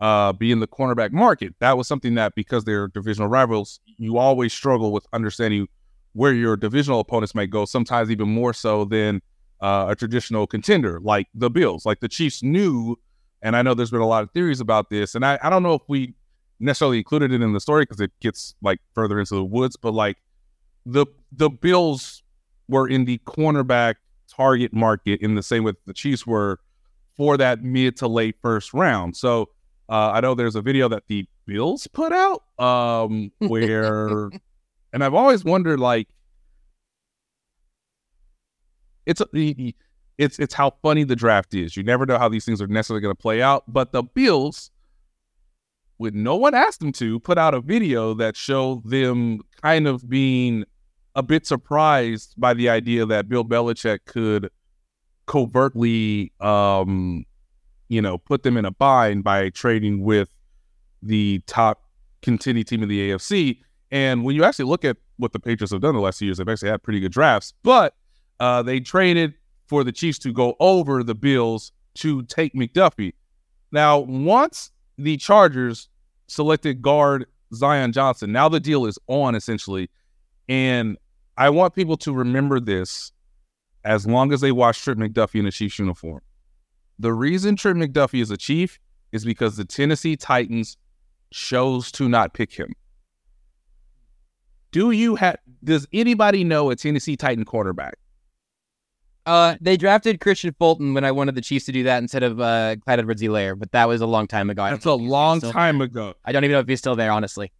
[0.00, 1.54] uh, be in the cornerback market.
[1.58, 5.66] That was something that because they're divisional rivals, you always struggle with understanding
[6.12, 7.64] where your divisional opponents might go.
[7.64, 9.20] Sometimes even more so than
[9.60, 11.84] uh, a traditional contender like the Bills.
[11.84, 12.96] Like the Chiefs knew,
[13.42, 15.62] and I know there's been a lot of theories about this, and I, I don't
[15.62, 16.14] know if we
[16.60, 19.94] necessarily included it in the story because it gets like further into the woods, but
[19.94, 20.18] like
[20.88, 22.22] the the Bills
[22.68, 23.96] were in the cornerback
[24.28, 26.60] target market in the same way the Chiefs were
[27.16, 29.16] for that mid to late first round.
[29.16, 29.50] So
[29.88, 34.30] uh, I know there's a video that the Bills put out um, where,
[34.92, 36.08] and I've always wondered like,
[39.04, 39.26] it's a,
[40.18, 41.76] it's it's how funny the draft is.
[41.76, 43.64] You never know how these things are necessarily going to play out.
[43.66, 44.70] But the Bills,
[45.98, 50.08] with no one asked them to, put out a video that showed them kind of
[50.08, 50.64] being
[51.18, 54.50] a bit surprised by the idea that Bill Belichick could
[55.26, 57.24] covertly um,
[57.88, 60.28] you know, put them in a bind by trading with
[61.02, 61.82] the top
[62.22, 63.58] contending team in the AFC.
[63.90, 66.38] And when you actually look at what the Patriots have done the last few years,
[66.38, 67.52] they've actually had pretty good drafts.
[67.62, 67.94] But
[68.38, 69.34] uh, they traded
[69.66, 73.14] for the Chiefs to go over the Bills to take McDuffie.
[73.72, 75.88] Now, once the Chargers
[76.28, 79.90] selected guard Zion Johnson, now the deal is on essentially.
[80.48, 80.96] And
[81.38, 83.12] I want people to remember this
[83.84, 86.20] as long as they watch Trent McDuffie in a Chiefs uniform.
[86.98, 88.80] The reason Trent McDuffie is a Chief
[89.12, 90.76] is because the Tennessee Titans
[91.30, 92.74] chose to not pick him.
[94.72, 95.36] Do you have?
[95.62, 97.94] Does anybody know a Tennessee Titan quarterback?
[99.24, 102.40] Uh, they drafted Kristian Fulton when I wanted the Chiefs to do that instead of
[102.40, 104.64] uh, Clyde Edwards-Helaire, but that was a long time ago.
[104.64, 106.14] That's a long time ago.
[106.24, 107.52] I don't even know if he's still there, honestly.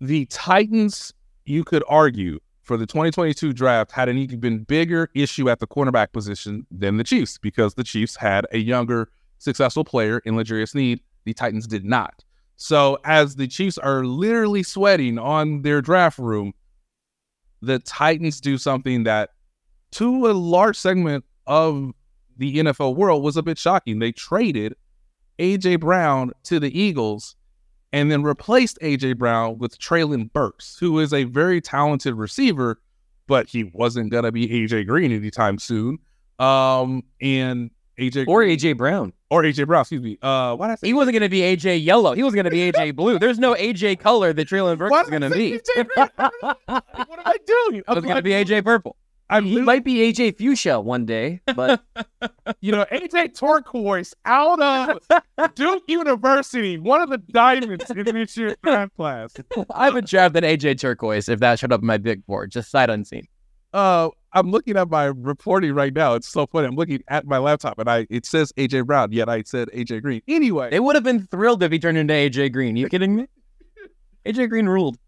[0.00, 1.12] The Titans,
[1.44, 6.12] you could argue, for the 2022 draft had an even bigger issue at the cornerback
[6.12, 11.00] position than the Chiefs because the Chiefs had a younger, successful player in L'Jarius Sneed.
[11.24, 12.24] The Titans did not.
[12.56, 16.54] So as the Chiefs are literally sweating on their draft room,
[17.60, 19.30] the Titans do something that,
[19.92, 21.92] to a large segment of
[22.36, 23.98] the NFL world, was a bit shocking.
[23.98, 24.74] They traded
[25.38, 27.36] AJ Brown to the Eagles
[27.94, 32.80] and then replaced AJ Brown with Treylon Burks, who is a very talented receiver,
[33.28, 35.98] but he wasn't gonna be AJ Green anytime soon.
[36.40, 40.18] Um, and AJ or AJ Brown or AJ Brown, excuse me.
[40.20, 42.14] Uh, why He wasn't gonna be AJ Yellow.
[42.14, 43.20] He was gonna be AJ Blue.
[43.20, 45.60] There's no AJ color that Treylon Burks is gonna be.
[45.76, 47.76] what am I doing?
[47.76, 48.96] It was gonna be AJ Purple.
[49.34, 51.82] I he might be AJ Fuchsia one day, but
[52.60, 55.00] you know AJ Turquoise out of
[55.56, 59.34] Duke University, one of the diamonds in this year's draft class.
[59.70, 62.70] I would draft an AJ Turquoise if that showed up in my big board, just
[62.70, 63.26] sight unseen.
[63.72, 66.14] Uh, I'm looking at my reporting right now.
[66.14, 66.68] It's so funny.
[66.68, 70.02] I'm looking at my laptop and I it says AJ Brown, yet I said AJ
[70.02, 70.22] Green.
[70.28, 72.76] Anyway, they would have been thrilled if he turned into AJ Green.
[72.76, 73.26] You kidding me?
[74.26, 74.96] AJ Green ruled.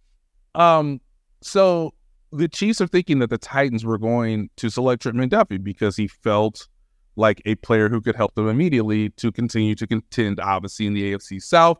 [0.55, 1.03] Um,
[1.43, 1.93] so
[2.33, 6.09] the Chiefs are thinking that the Titans were going to select Trent McDuffie because he
[6.09, 6.68] felt
[7.16, 11.12] like a player who could help them immediately to continue to contend, obviously, in the
[11.12, 11.79] AFC South.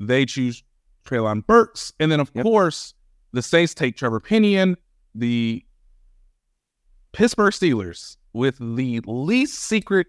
[0.00, 0.62] They choose
[1.04, 1.92] Treylon Burks.
[2.00, 2.44] And then, of yep.
[2.44, 2.94] course,
[3.32, 4.76] the Saints take Trevor Penning,
[5.14, 5.64] the
[7.12, 10.06] Pittsburgh Steelers, with the least secret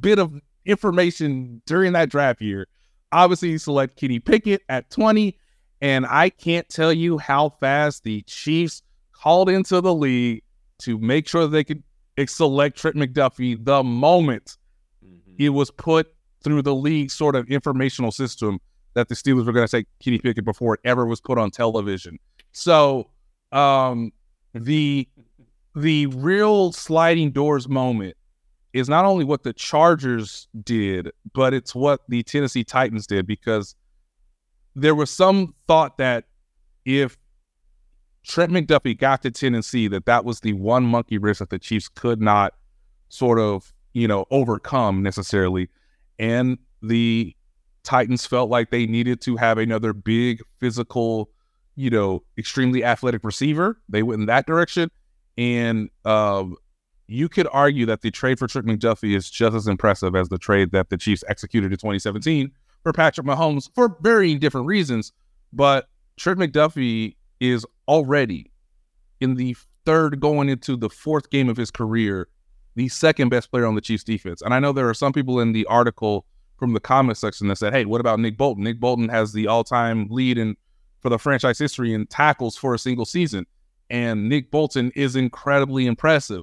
[0.00, 2.66] bit of information during that draft year,
[3.12, 5.38] obviously select Kenny Pickett at 20
[5.80, 10.42] and I can't tell you how fast the Chiefs called into the league
[10.78, 11.82] to make sure they could
[12.26, 14.56] select Trent McDuffie the moment
[15.04, 15.34] mm-hmm.
[15.38, 18.58] it was put through the league sort of informational system
[18.94, 21.50] that the Steelers were going to take Kenny Pickett before it ever was put on
[21.50, 22.18] television.
[22.52, 23.10] So
[23.52, 24.12] um,
[24.54, 25.08] the
[25.74, 28.16] the real sliding doors moment
[28.72, 33.74] is not only what the Chargers did, but it's what the Tennessee Titans did because
[34.76, 36.24] there was some thought that
[36.84, 37.16] if
[38.24, 41.88] Trent McDuffie got to Tennessee, that that was the one monkey wrench that the Chiefs
[41.88, 42.52] could not
[43.08, 45.70] sort of, you know, overcome necessarily.
[46.18, 47.34] And the
[47.84, 51.30] Titans felt like they needed to have another big physical,
[51.74, 53.80] you know, extremely athletic receiver.
[53.88, 54.90] They went in that direction.
[55.38, 56.56] And um,
[57.06, 60.38] you could argue that the trade for Trent McDuffie is just as impressive as the
[60.38, 62.52] trade that the Chiefs executed in 2017
[62.82, 65.12] for Patrick Mahomes for varying different reasons.
[65.52, 68.50] But Trent McDuffie is already
[69.20, 72.28] in the third going into the fourth game of his career,
[72.74, 74.42] the second best player on the Chiefs defense.
[74.42, 76.26] And I know there are some people in the article
[76.58, 78.64] from the comment section that said, hey, what about Nick Bolton?
[78.64, 80.56] Nick Bolton has the all time lead in
[81.00, 83.46] for the franchise history in tackles for a single season.
[83.88, 86.42] And Nick Bolton is incredibly impressive.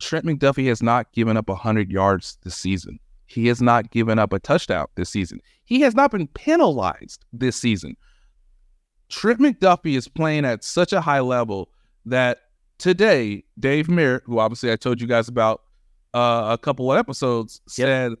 [0.00, 2.98] Trent McDuffie has not given up 100 yards this season.
[3.32, 5.40] He has not given up a touchdown this season.
[5.64, 7.96] He has not been penalized this season.
[9.08, 11.70] Trent McDuffie is playing at such a high level
[12.04, 12.40] that
[12.76, 15.62] today, Dave Merritt, who obviously I told you guys about
[16.12, 18.12] uh, a couple of episodes, said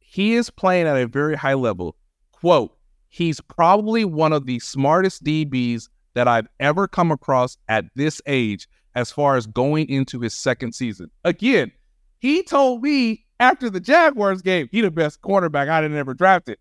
[0.00, 1.96] he is playing at a very high level.
[2.32, 2.76] Quote,
[3.08, 8.68] he's probably one of the smartest DBs that I've ever come across at this age
[8.94, 11.10] as far as going into his second season.
[11.24, 11.72] Again,
[12.18, 16.58] he told me after the Jaguars game, he the best cornerback I'd ever drafted.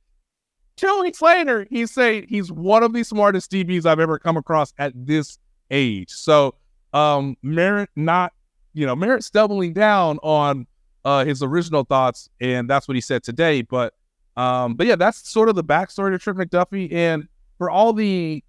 [0.75, 4.73] Two weeks later, he's saying he's one of the smartest DBs I've ever come across
[4.77, 5.37] at this
[5.71, 6.11] age.
[6.11, 6.55] So
[6.93, 8.33] um Merritt not,
[8.73, 10.67] you know, Merritt's doubling down on
[11.05, 13.61] uh his original thoughts, and that's what he said today.
[13.61, 13.93] But
[14.37, 16.91] um, but yeah, that's sort of the backstory to Trent McDuffie.
[16.91, 18.43] And for all the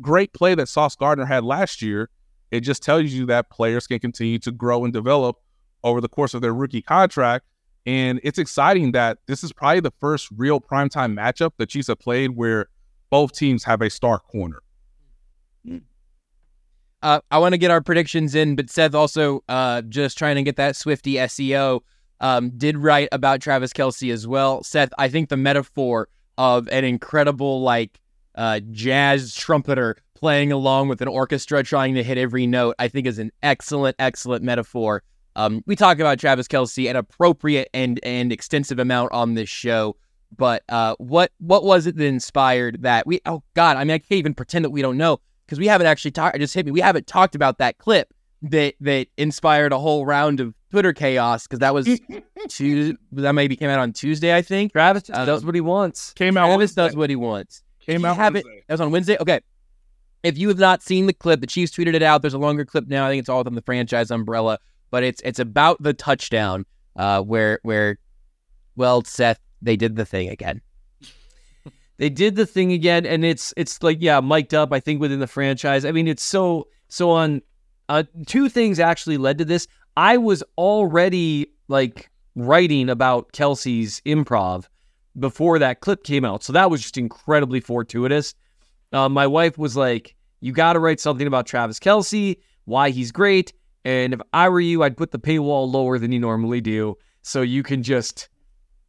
[0.00, 2.10] great play that Sauce Gardner had last year,
[2.50, 5.36] it just tells you that players can continue to grow and develop
[5.82, 7.44] over the course of their rookie contract.
[7.86, 12.00] And it's exciting that this is probably the first real primetime matchup the Chiefs have
[12.00, 12.66] played where
[13.10, 14.60] both teams have a star corner.
[17.02, 20.42] Uh, I want to get our predictions in, but Seth also uh, just trying to
[20.42, 21.80] get that Swifty SEO
[22.20, 24.64] um, did write about Travis Kelce as well.
[24.64, 26.08] Seth, I think the metaphor
[26.38, 28.00] of an incredible like
[28.34, 33.06] uh, jazz trumpeter playing along with an orchestra trying to hit every note, I think
[33.06, 35.02] is an excellent, excellent metaphor
[35.36, 39.96] um, we talk about Travis Kelce an appropriate and and extensive amount on this show,
[40.34, 43.06] but uh, what what was it that inspired that?
[43.06, 45.66] We oh God, I mean I can't even pretend that we don't know because we
[45.66, 46.38] haven't actually talked.
[46.38, 46.72] Just hit me.
[46.72, 51.46] We haven't talked about that clip that that inspired a whole round of Twitter chaos
[51.46, 51.86] because that was
[52.48, 52.96] Tuesday.
[53.12, 54.72] That maybe came out on Tuesday, I think.
[54.72, 56.14] Travis uh, does what he wants.
[56.14, 56.46] Came out.
[56.46, 57.62] Travis does what he wants.
[57.80, 58.16] Came out.
[58.16, 58.46] Have it.
[58.68, 59.18] That was on Wednesday.
[59.20, 59.40] Okay.
[60.22, 62.22] If you have not seen the clip, the Chiefs tweeted it out.
[62.22, 63.06] There's a longer clip now.
[63.06, 64.58] I think it's all within the franchise umbrella
[64.90, 66.64] but it's it's about the touchdown
[66.96, 67.98] uh, where where
[68.76, 70.60] well Seth they did the thing again.
[71.96, 74.72] they did the thing again, and it's it's like yeah, mic'd up.
[74.72, 75.84] I think within the franchise.
[75.84, 77.42] I mean, it's so so on.
[77.88, 79.68] Uh, two things actually led to this.
[79.96, 84.66] I was already like writing about Kelce's improv
[85.18, 86.42] before that clip came out.
[86.42, 88.34] So that was just incredibly fortuitous.
[88.92, 93.10] Uh, my wife was like, You got to write something about Travis Kelce, why he's
[93.12, 93.52] great.
[93.86, 96.96] And if I were you, I'd put the paywall lower than you normally do.
[97.22, 98.28] So you can just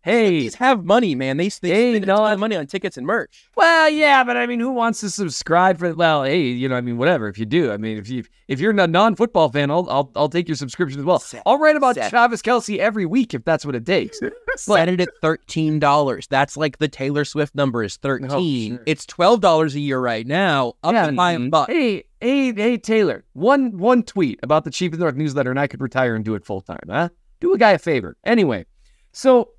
[0.03, 1.35] Hey, These have money, man.
[1.35, 3.49] They they Hey, spend a no, I- of money on tickets and merch.
[3.57, 5.93] well, yeah, but I mean, who wants to subscribe for?
[5.93, 7.27] Well, hey, you know, I mean, whatever.
[7.27, 10.29] If you do, I mean, if you if you're a non-football fan, I'll I'll, I'll
[10.29, 11.19] take your subscription as well.
[11.19, 12.09] Seth, I'll write about Seth.
[12.09, 14.19] Travis Kelce every week if that's what it takes.
[14.55, 16.25] Set it at thirteen dollars.
[16.27, 18.75] That's like the Taylor Swift number is thirteen.
[18.77, 18.83] sure.
[18.85, 20.75] It's twelve dollars a year right now.
[20.83, 21.49] Up Yeah, to five mhm.
[21.49, 21.73] bucks.
[21.73, 23.26] Hey, hey, hey, Taylor.
[23.34, 26.26] One one tweet about the Chief of the North newsletter, and I could retire and
[26.26, 26.80] do it full time.
[26.88, 27.10] Huh?
[27.39, 28.18] Do a guy a favor.
[28.23, 28.65] Anyway,
[29.11, 29.49] so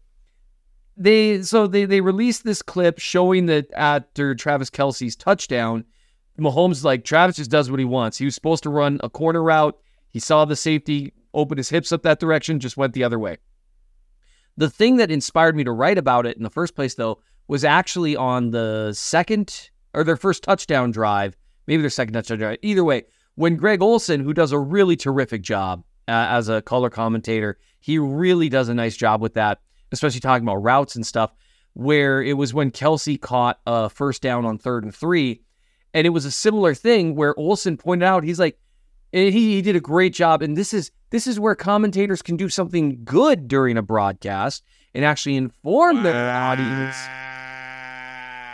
[0.97, 5.85] they so they they released this clip showing that after Travis Kelce's touchdown,
[6.39, 8.19] Mahomes like Travis just does what he wants.
[8.19, 9.79] He was supposed to run a corner route.
[10.09, 13.39] He saw the safety, open his hips up that direction, just went the other way.
[14.57, 17.65] The thing that inspired me to write about it in the first place, though, was
[17.65, 21.37] actually on the second or their first touchdown drive,
[21.69, 22.59] maybe their second touchdown drive.
[22.62, 23.05] Either way,
[23.36, 27.99] when Greg Olsen, who does a really terrific job uh, as a color commentator, he
[27.99, 29.61] really does a nice job with that,
[29.93, 31.31] especially talking about routes and stuff.
[31.74, 35.43] Where it was when Kelce caught a first down on third and three,
[35.95, 38.59] and it was a similar thing where Olsen pointed out he's like,
[39.12, 42.36] and he, he did a great job, and this is this is where commentators can
[42.36, 44.65] do something good during a broadcast
[44.95, 46.97] and actually inform their audience.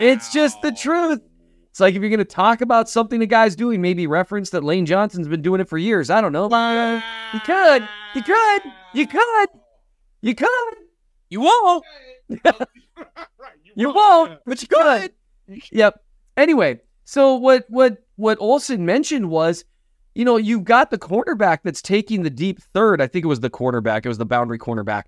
[0.01, 1.21] It's just the truth.
[1.75, 4.63] It's like if you're going to talk about something a guy's doing, maybe reference that
[4.63, 6.09] Lane Johnson's been doing it for years.
[6.09, 6.45] I don't know.
[7.33, 7.89] You could.
[8.15, 8.63] You could.
[8.93, 9.49] You could.
[10.23, 10.75] You could.
[11.31, 11.85] You won't.
[13.75, 15.13] You won't, but you could.
[15.73, 16.01] Yep.
[16.37, 19.65] Anyway, so what what what Olsen mentioned was,
[20.15, 23.01] you know, you've got the cornerback that's taking the deep third.
[23.01, 24.05] I think it was the cornerback.
[24.05, 25.07] It was the boundary cornerback.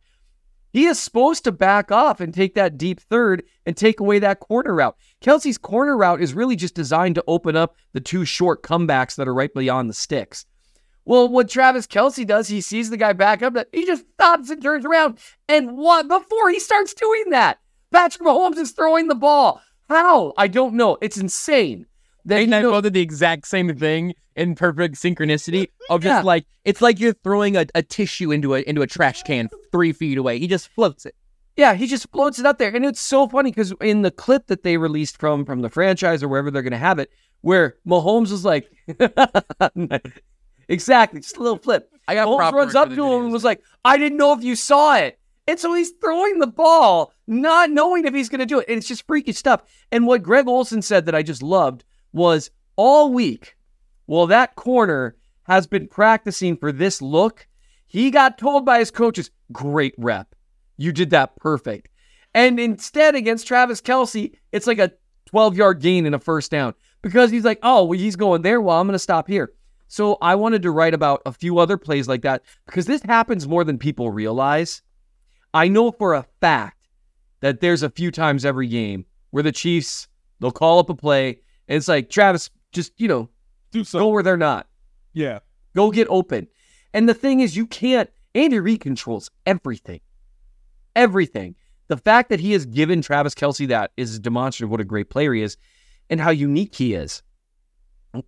[0.76, 4.40] He is supposed to back off and take that deep third and take away that
[4.40, 4.94] corner route.
[5.22, 9.26] Kelce's corner route is really just designed to open up the two short comebacks that
[9.26, 10.44] are right beyond the sticks.
[11.06, 14.62] Well, what Travis Kelce does, he sees the guy back up, he just stops and
[14.62, 15.18] turns around.
[15.48, 17.58] And what before he starts doing that,
[17.90, 19.62] Patrick Mahomes is throwing the ball.
[19.88, 20.34] How?
[20.36, 20.98] I don't know.
[21.00, 21.86] It's insane.
[22.26, 26.24] That They you know- both did the exact same thing in perfect synchronicity of just
[26.24, 29.92] like it's like you're throwing a, a tissue into a into a trash can three
[29.92, 30.38] feet away.
[30.38, 31.14] He just floats it.
[31.56, 34.48] Yeah, he just floats it up there, and it's so funny because in the clip
[34.48, 37.76] that they released from from the franchise or wherever they're going to have it, where
[37.86, 38.70] Mahomes was like,
[40.68, 41.90] exactly, just a little flip.
[42.08, 44.42] I got Mahomes runs up to the him and was like, "I didn't know if
[44.42, 48.46] you saw it," and so he's throwing the ball, not knowing if he's going to
[48.46, 49.62] do it, and it's just freaky stuff.
[49.90, 51.84] And what Greg Olsen said that I just loved
[52.16, 53.56] was all week,
[54.08, 57.46] well, that corner has been practicing for this look.
[57.86, 60.34] He got told by his coaches, "Great rep."
[60.76, 61.88] You did that perfect.
[62.34, 64.92] And instead, against Travis Kelce, it's like a
[65.26, 68.60] 12 yard gain and a first down because he's like, oh, well, he's going there.
[68.60, 69.52] Well, I'm going to stop here.
[69.88, 73.46] So I wanted to write about a few other plays like that because this happens
[73.46, 74.82] more than people realize.
[75.54, 76.88] I know for a fact
[77.40, 80.08] that there's a few times every game where the Chiefs,
[80.40, 83.28] they'll call up a play and it's like, Travis, just, you know,
[83.72, 83.98] Do so.
[83.98, 84.66] go where they're not.
[85.12, 85.40] Yeah.
[85.74, 86.48] Go get open.
[86.92, 90.00] And the thing is, you can't, Andy Reid controls everything.
[90.94, 91.54] Everything.
[91.88, 95.10] The fact that he has given Travis Kelce that is demonstrative of what a great
[95.10, 95.56] player he is
[96.10, 97.22] and how unique he is.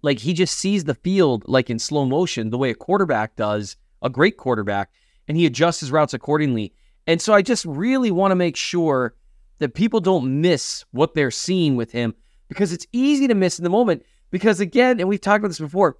[0.02, 3.76] Like he just sees the field like in slow motion, the way a quarterback does,
[4.02, 4.90] a great quarterback,
[5.26, 6.72] and he adjusts his routes accordingly.
[7.06, 9.14] And so I just really want to make sure
[9.58, 12.14] that people don't miss what they're seeing with him
[12.48, 14.02] because it's easy to miss in the moment.
[14.30, 15.96] Because again, and we've talked about this before,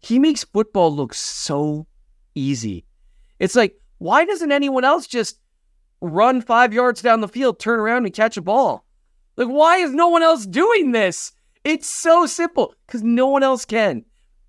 [0.00, 1.86] he makes football look so
[2.34, 2.84] easy.
[3.38, 5.38] It's like, why doesn't anyone else just
[6.00, 8.84] run five yards down the field, turn around and catch a ball?
[9.36, 11.32] Like, why is no one else doing this?
[11.64, 14.04] It's so simple because no one else can.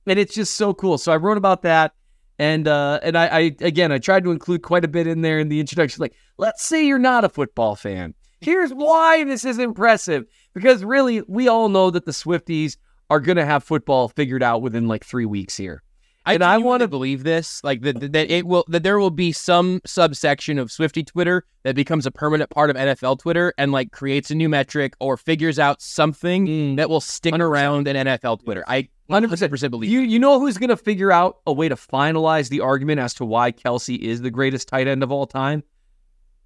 [0.05, 0.97] And it's just so cool.
[0.97, 1.93] So I wrote about that.
[2.39, 5.39] And uh, and I, I again I tried to include quite a bit in there
[5.39, 6.01] in the introduction.
[6.01, 8.15] Like, let's say you're not a football fan.
[8.41, 10.25] Here's why this is impressive.
[10.53, 12.77] Because really, we all know that the Swifties
[13.09, 15.83] are gonna have football figured out within like three weeks here.
[16.25, 19.11] I And I want wanna- believe this, like that, that it will, that there will
[19.11, 23.71] be some subsection of Swifty Twitter that becomes a permanent part of NFL Twitter and
[23.73, 26.75] like creates a new metric or figures out something mm.
[26.77, 27.39] that will stick 100%.
[27.41, 28.63] around in NFL Twitter.
[28.67, 29.91] I 100% believe.
[29.91, 33.25] You you know who's gonna figure out a way to finalize the argument as to
[33.25, 35.63] why Kelce is the greatest tight end of all time?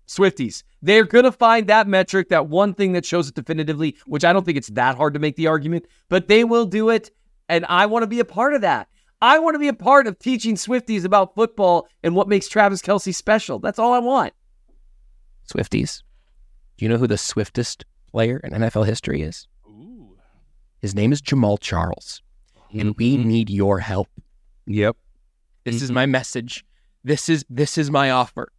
[0.08, 0.64] Swifties.
[0.82, 4.46] They're gonna find that metric, that one thing that shows it definitively, which I don't
[4.46, 7.12] think it's that hard to make the argument, but they will do it,
[7.50, 8.88] and I want to be a part of that.
[9.22, 12.82] I want to be a part of teaching Swifties about football and what makes Travis
[12.82, 13.60] Kelce special.
[13.60, 14.34] That's all I want.
[15.52, 16.04] Swifties.
[16.78, 19.48] Do you know who the swiftest player in NFL history is?
[20.80, 22.22] His name is Jamaal Charles,
[22.72, 23.28] and we mm-hmm.
[23.28, 24.08] need your help.
[24.68, 24.96] Yep.
[25.64, 25.96] This is mm-hmm.
[25.96, 26.64] my message.
[27.04, 28.52] This is this is my offer.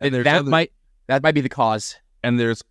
[0.00, 0.72] And there's that other- might
[1.08, 1.96] that might be the cause.
[2.22, 2.62] And there's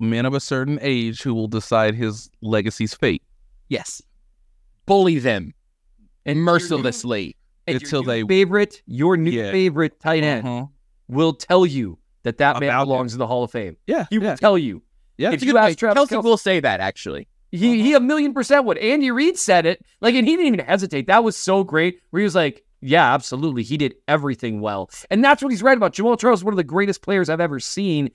[0.00, 3.22] men of a certain age who will decide his legacy's fate
[3.68, 4.00] Yes,
[4.86, 5.52] bully them
[6.24, 7.36] and mercilessly.
[7.66, 9.50] And until your they favorite, your new Yeah.
[9.50, 10.66] favorite tight end Uh-huh.
[11.08, 13.76] will tell you that that man About belongs in the Hall of Fame.
[13.86, 14.06] Yeah.
[14.08, 14.30] He yeah.
[14.30, 14.82] will tell you.
[15.18, 15.32] Yeah.
[15.32, 17.28] If you ask Travis Kelsey Kelce, will say that actually.
[17.50, 18.78] he he a million percent would.
[18.78, 21.06] Andy Reid said it, like, and he didn't even hesitate.
[21.08, 22.00] That was so great.
[22.10, 25.76] Where he was like, "Yeah, absolutely, he did everything well," and that's what he's right
[25.76, 25.94] about.
[25.94, 28.10] Jamaal Charles, is one of the greatest players I've ever seen,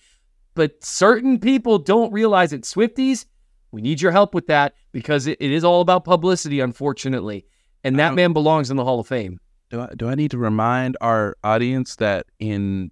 [0.53, 2.63] but certain people don't realize it.
[2.63, 3.25] Swifties,
[3.71, 7.45] we need your help with that because it, it is all about publicity, unfortunately,
[7.83, 9.39] and that man belongs in the Hall of Fame.
[9.69, 12.91] Do I, do I need to remind our audience that in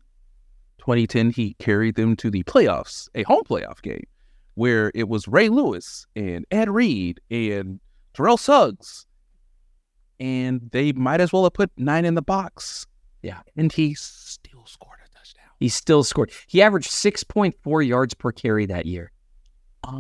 [0.80, 4.04] 2010 he carried them to the playoffs, a home playoff game,
[4.56, 7.80] where it was Ray Lewis and Ed Reed and
[8.16, 9.06] Terrell Suggs,
[10.22, 12.86] and they might as well have put nine in the box.
[13.24, 13.40] Yeah.
[13.58, 15.46] and he still scored a touchdown.
[15.60, 16.32] He still scored.
[16.48, 19.12] He averaged six point four yards per carry that year.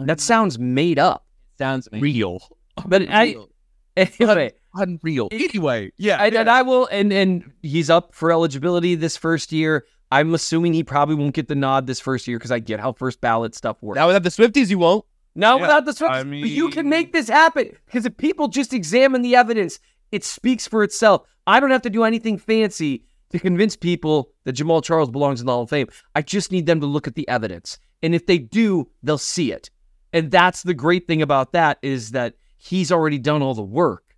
[0.05, 1.25] That sounds made up,
[1.57, 2.39] Sounds Real,
[2.85, 3.35] but I
[3.97, 4.53] anyway.
[4.75, 5.27] unreal.
[5.31, 9.85] Anyway, yeah, And, and I will, and and he's up for eligibility this first year.
[10.11, 12.91] I'm assuming he probably won't get the nod this first year because I get how
[12.91, 13.95] first ballot stuff works.
[13.97, 15.05] Now without the Swifties, you won't.
[15.35, 18.47] Now Yeah, without the Swifties, I but you can make this happen because if people
[18.49, 19.79] just examine the evidence,
[20.11, 21.27] it speaks for itself.
[21.47, 25.45] I don't have to do anything fancy to convince people that Jamaal Charles belongs in
[25.45, 25.87] the Hall of Fame.
[26.15, 29.51] I just need them to look at the evidence, and if they do, they'll see
[29.51, 29.69] it.
[30.13, 34.15] And that's the great thing about that is that he's already done all the work.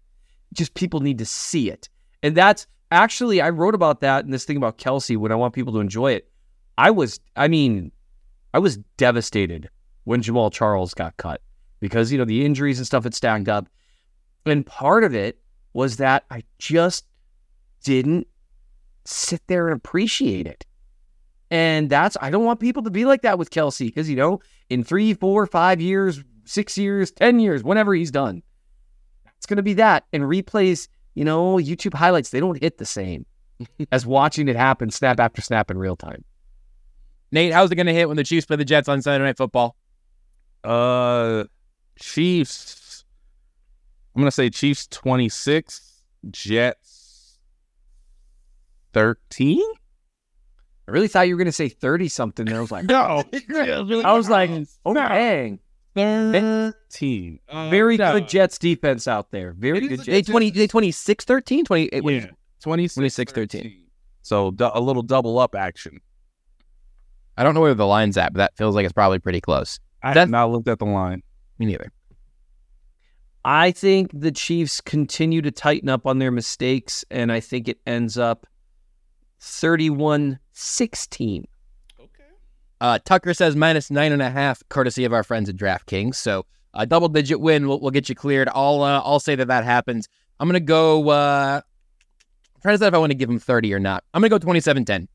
[0.54, 1.90] Just people need to see it,
[2.22, 5.54] and that's actually I wrote about that and this thing about Kelce when I want
[5.54, 6.30] people to enjoy it.
[6.78, 7.92] I was, I mean,
[8.54, 9.70] I was devastated
[10.06, 11.42] when Jamaal Charles got cut
[11.80, 13.68] because, you know, the injuries and stuff had stacked up.
[14.46, 15.40] And part of it
[15.74, 17.06] was that I just
[17.84, 18.28] didn't
[19.06, 20.66] sit there and appreciate it.
[21.52, 24.40] And that's, I don't want people to be like that with Kelce because, you know,
[24.70, 28.42] in three, four, five years, six years, 10 years, whenever he's done,
[29.38, 30.06] it's going to be that.
[30.14, 33.26] And replays, you know, YouTube highlights, they don't hit the same
[33.92, 36.24] as watching it happen snap after snap in real time.
[37.32, 39.38] Nate, how's it going to hit when the Chiefs play the Jets on Sunday Night
[39.38, 39.76] Football?
[40.64, 41.46] Uh,
[42.00, 42.83] Chiefs.
[44.16, 47.40] I'm gonna say Chiefs 26, Jets
[48.94, 49.60] 13.
[50.88, 52.46] I really thought you were going to say 30 something.
[52.48, 53.24] And I was like, No,
[53.56, 54.50] I was like,
[54.86, 55.60] oh, dang.
[55.96, 57.40] 13.
[57.48, 58.14] Uh, Very no.
[58.14, 59.54] good Jets defense out there.
[59.54, 60.30] Very good is- They Jets.
[60.30, 61.66] 20, they 26 13?
[61.66, 62.04] 28.
[62.04, 62.26] Yeah,
[62.62, 63.84] 26, 26, 13.
[64.24, 66.02] So du- a little double up action.
[67.38, 69.80] I don't know where the line's at, but that feels like it's probably pretty close.
[70.04, 71.24] I That's- have not looked at the line.
[71.60, 71.92] Me neither.
[73.46, 77.80] I think the Chiefs continue to tighten up on their mistakes, and I think it
[77.86, 78.48] ends up
[79.40, 81.48] 31 16.
[82.80, 86.16] Uh, Tucker says minus nine and a half, courtesy of our friends at DraftKings.
[86.16, 88.50] So a double digit win will, will get you cleared.
[88.54, 90.10] I'll uh, I'll say that that happens.
[90.40, 91.10] I'm gonna go.
[91.10, 94.04] Uh, I'm trying to decide if I want to give him 30 or not.
[94.14, 95.08] I'm gonna go 27-10.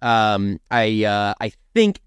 [0.00, 2.00] Um, I uh, I think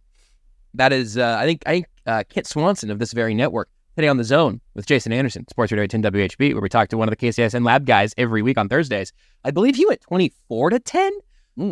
[0.74, 1.18] that is.
[1.18, 4.24] Uh, I think I think uh, Kit Swanson of this very network today on the
[4.24, 7.26] Zone with Jason Anderson, Sports Radio 10 WHB, where we talk to one of the
[7.28, 9.14] KCSN lab guys every week on Thursdays.
[9.44, 11.12] I believe he went 24 to 10.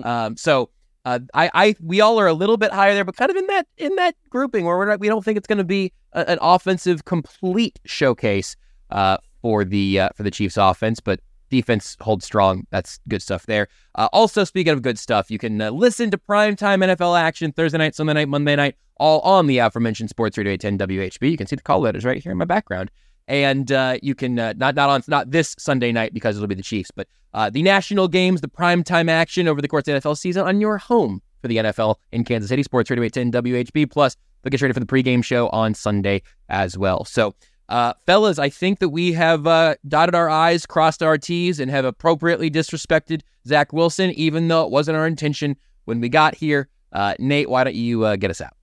[0.06, 0.70] Um, so
[1.04, 3.48] uh, I, I, we all are a little bit higher there, but kind of in
[3.48, 6.30] that in that grouping where we're not, we don't think it's going to be a,
[6.30, 8.56] an offensive complete showcase
[8.92, 11.20] uh, for the uh, for the Chiefs offense, but
[11.54, 12.66] defense holds strong.
[12.72, 13.68] That's good stuff there.
[13.94, 17.78] Uh, also, speaking of good stuff, you can uh, listen to primetime NFL action Thursday
[17.78, 21.30] night, Sunday night, Monday night, all on the aforementioned Sports Radio 10 WHB.
[21.30, 22.90] You can see the call letters right here in my background.
[23.28, 26.56] And uh, you can uh, not not on not this Sunday night because it'll be
[26.56, 30.10] the Chiefs, but uh, the national games, the primetime action over the course of the
[30.10, 32.64] NFL season on your home for the NFL in Kansas City.
[32.64, 33.92] Sports Radio 10 WHB.
[33.92, 37.06] Plus, they'll get ready for the pregame show on Sunday as well.
[37.06, 37.36] So,
[37.74, 41.72] uh, fellas, I think that we have uh, dotted our I's, crossed our T's, and
[41.72, 46.70] have appropriately disrespected Zach Wilson, even though it wasn't our intention when we got here.
[46.92, 48.54] Uh, Nate, why don't you uh, get us out?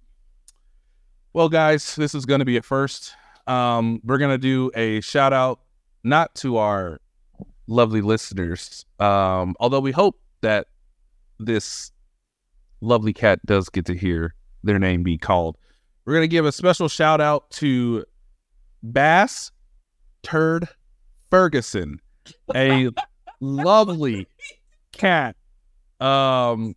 [1.33, 3.17] Well, guys, this is going to be a first.
[3.49, 5.59] Um, we're going to do a shout out
[6.05, 7.01] not to our
[7.67, 10.69] lovely listeners, um, although we hope that
[11.41, 11.91] this
[12.81, 15.59] lovely cat does get to hear their name be called.
[16.05, 18.05] We're going to give a special shout out to
[18.83, 19.51] Bass
[20.23, 20.69] Turd
[21.31, 22.01] Ferguson,
[22.55, 22.91] a
[23.41, 24.27] lovely
[24.93, 25.37] cat
[26.01, 26.75] um,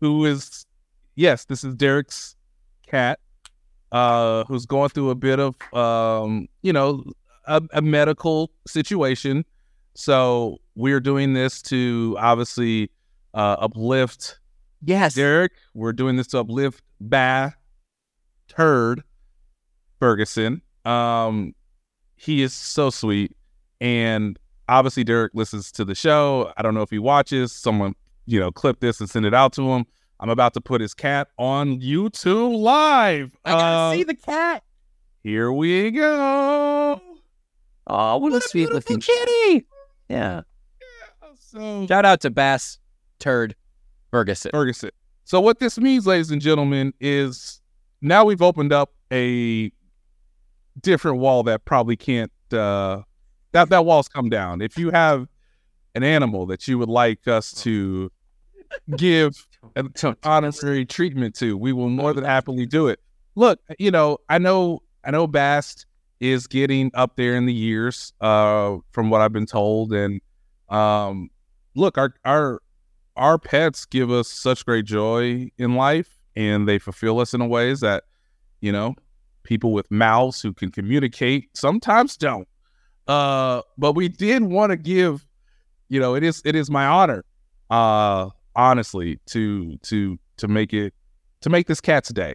[0.00, 0.66] who is
[1.14, 2.36] yes, this is Derek's
[2.86, 3.20] cat,
[3.92, 7.04] uh, who's going through a bit of, um, you know,
[7.46, 9.44] a, a medical situation.
[9.94, 12.90] So we're doing this to obviously
[13.34, 14.38] uh, uplift
[14.82, 15.14] Yes.
[15.14, 15.52] Derek.
[15.74, 17.50] We're doing this to uplift Bah
[18.48, 19.02] Turd
[19.98, 20.62] Ferguson.
[20.90, 21.54] Um,
[22.16, 23.34] he is so sweet,
[23.80, 24.38] and
[24.68, 26.52] obviously Derek listens to the show.
[26.56, 27.52] I don't know if he watches.
[27.52, 27.94] Someone,
[28.26, 29.84] you know, clip this and send it out to him.
[30.20, 33.36] I'm about to put his cat on YouTube live.
[33.44, 34.62] I gotta Uh, see the cat.
[35.22, 37.00] Here we go.
[37.86, 39.66] Oh, what, a sweet beautiful looking kitty.
[40.08, 40.42] Yeah.
[41.38, 42.78] So Shout out to Bass
[43.18, 43.54] Turd
[44.10, 44.50] Ferguson.
[44.50, 44.90] Ferguson.
[45.24, 47.60] So what this means, ladies and gentlemen, is
[48.02, 49.72] now we've opened up a
[50.80, 53.02] different wall that probably can't uh
[53.52, 54.62] that that wall's come down.
[54.62, 55.26] If you have
[55.94, 58.10] an animal that you would like us to
[58.96, 59.92] give an
[60.22, 63.00] honorary treatment to, we will more than happily do it.
[63.34, 65.86] Look, you know, I know I know Bast
[66.20, 69.92] is getting up there in the years, uh, from what I've been told.
[69.92, 70.20] And
[70.68, 71.30] um
[71.74, 72.62] look, our our
[73.16, 77.46] our pets give us such great joy in life and they fulfill us in a
[77.46, 78.04] ways that,
[78.60, 78.94] you know,
[79.42, 82.48] people with mouths who can communicate sometimes don't.
[83.06, 85.26] Uh, but we did want to give,
[85.88, 87.24] you know, it is it is my honor,
[87.70, 90.94] uh, honestly, to to to make it
[91.40, 92.34] to make this cat's day.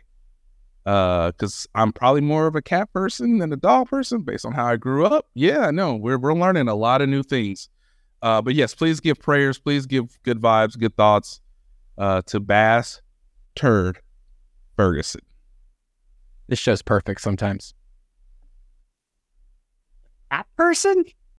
[0.86, 4.52] Uh, because I'm probably more of a cat person than a dog person based on
[4.52, 5.28] how I grew up.
[5.34, 7.70] Yeah, I know we're we're learning a lot of new things.
[8.22, 11.42] Uh, but yes, please give prayers, please give good vibes, good thoughts
[11.98, 13.02] uh, to Bass
[13.56, 14.00] Turd
[14.76, 15.22] Ferguson.
[16.48, 17.74] This show's perfect sometimes.
[20.32, 21.06] That person?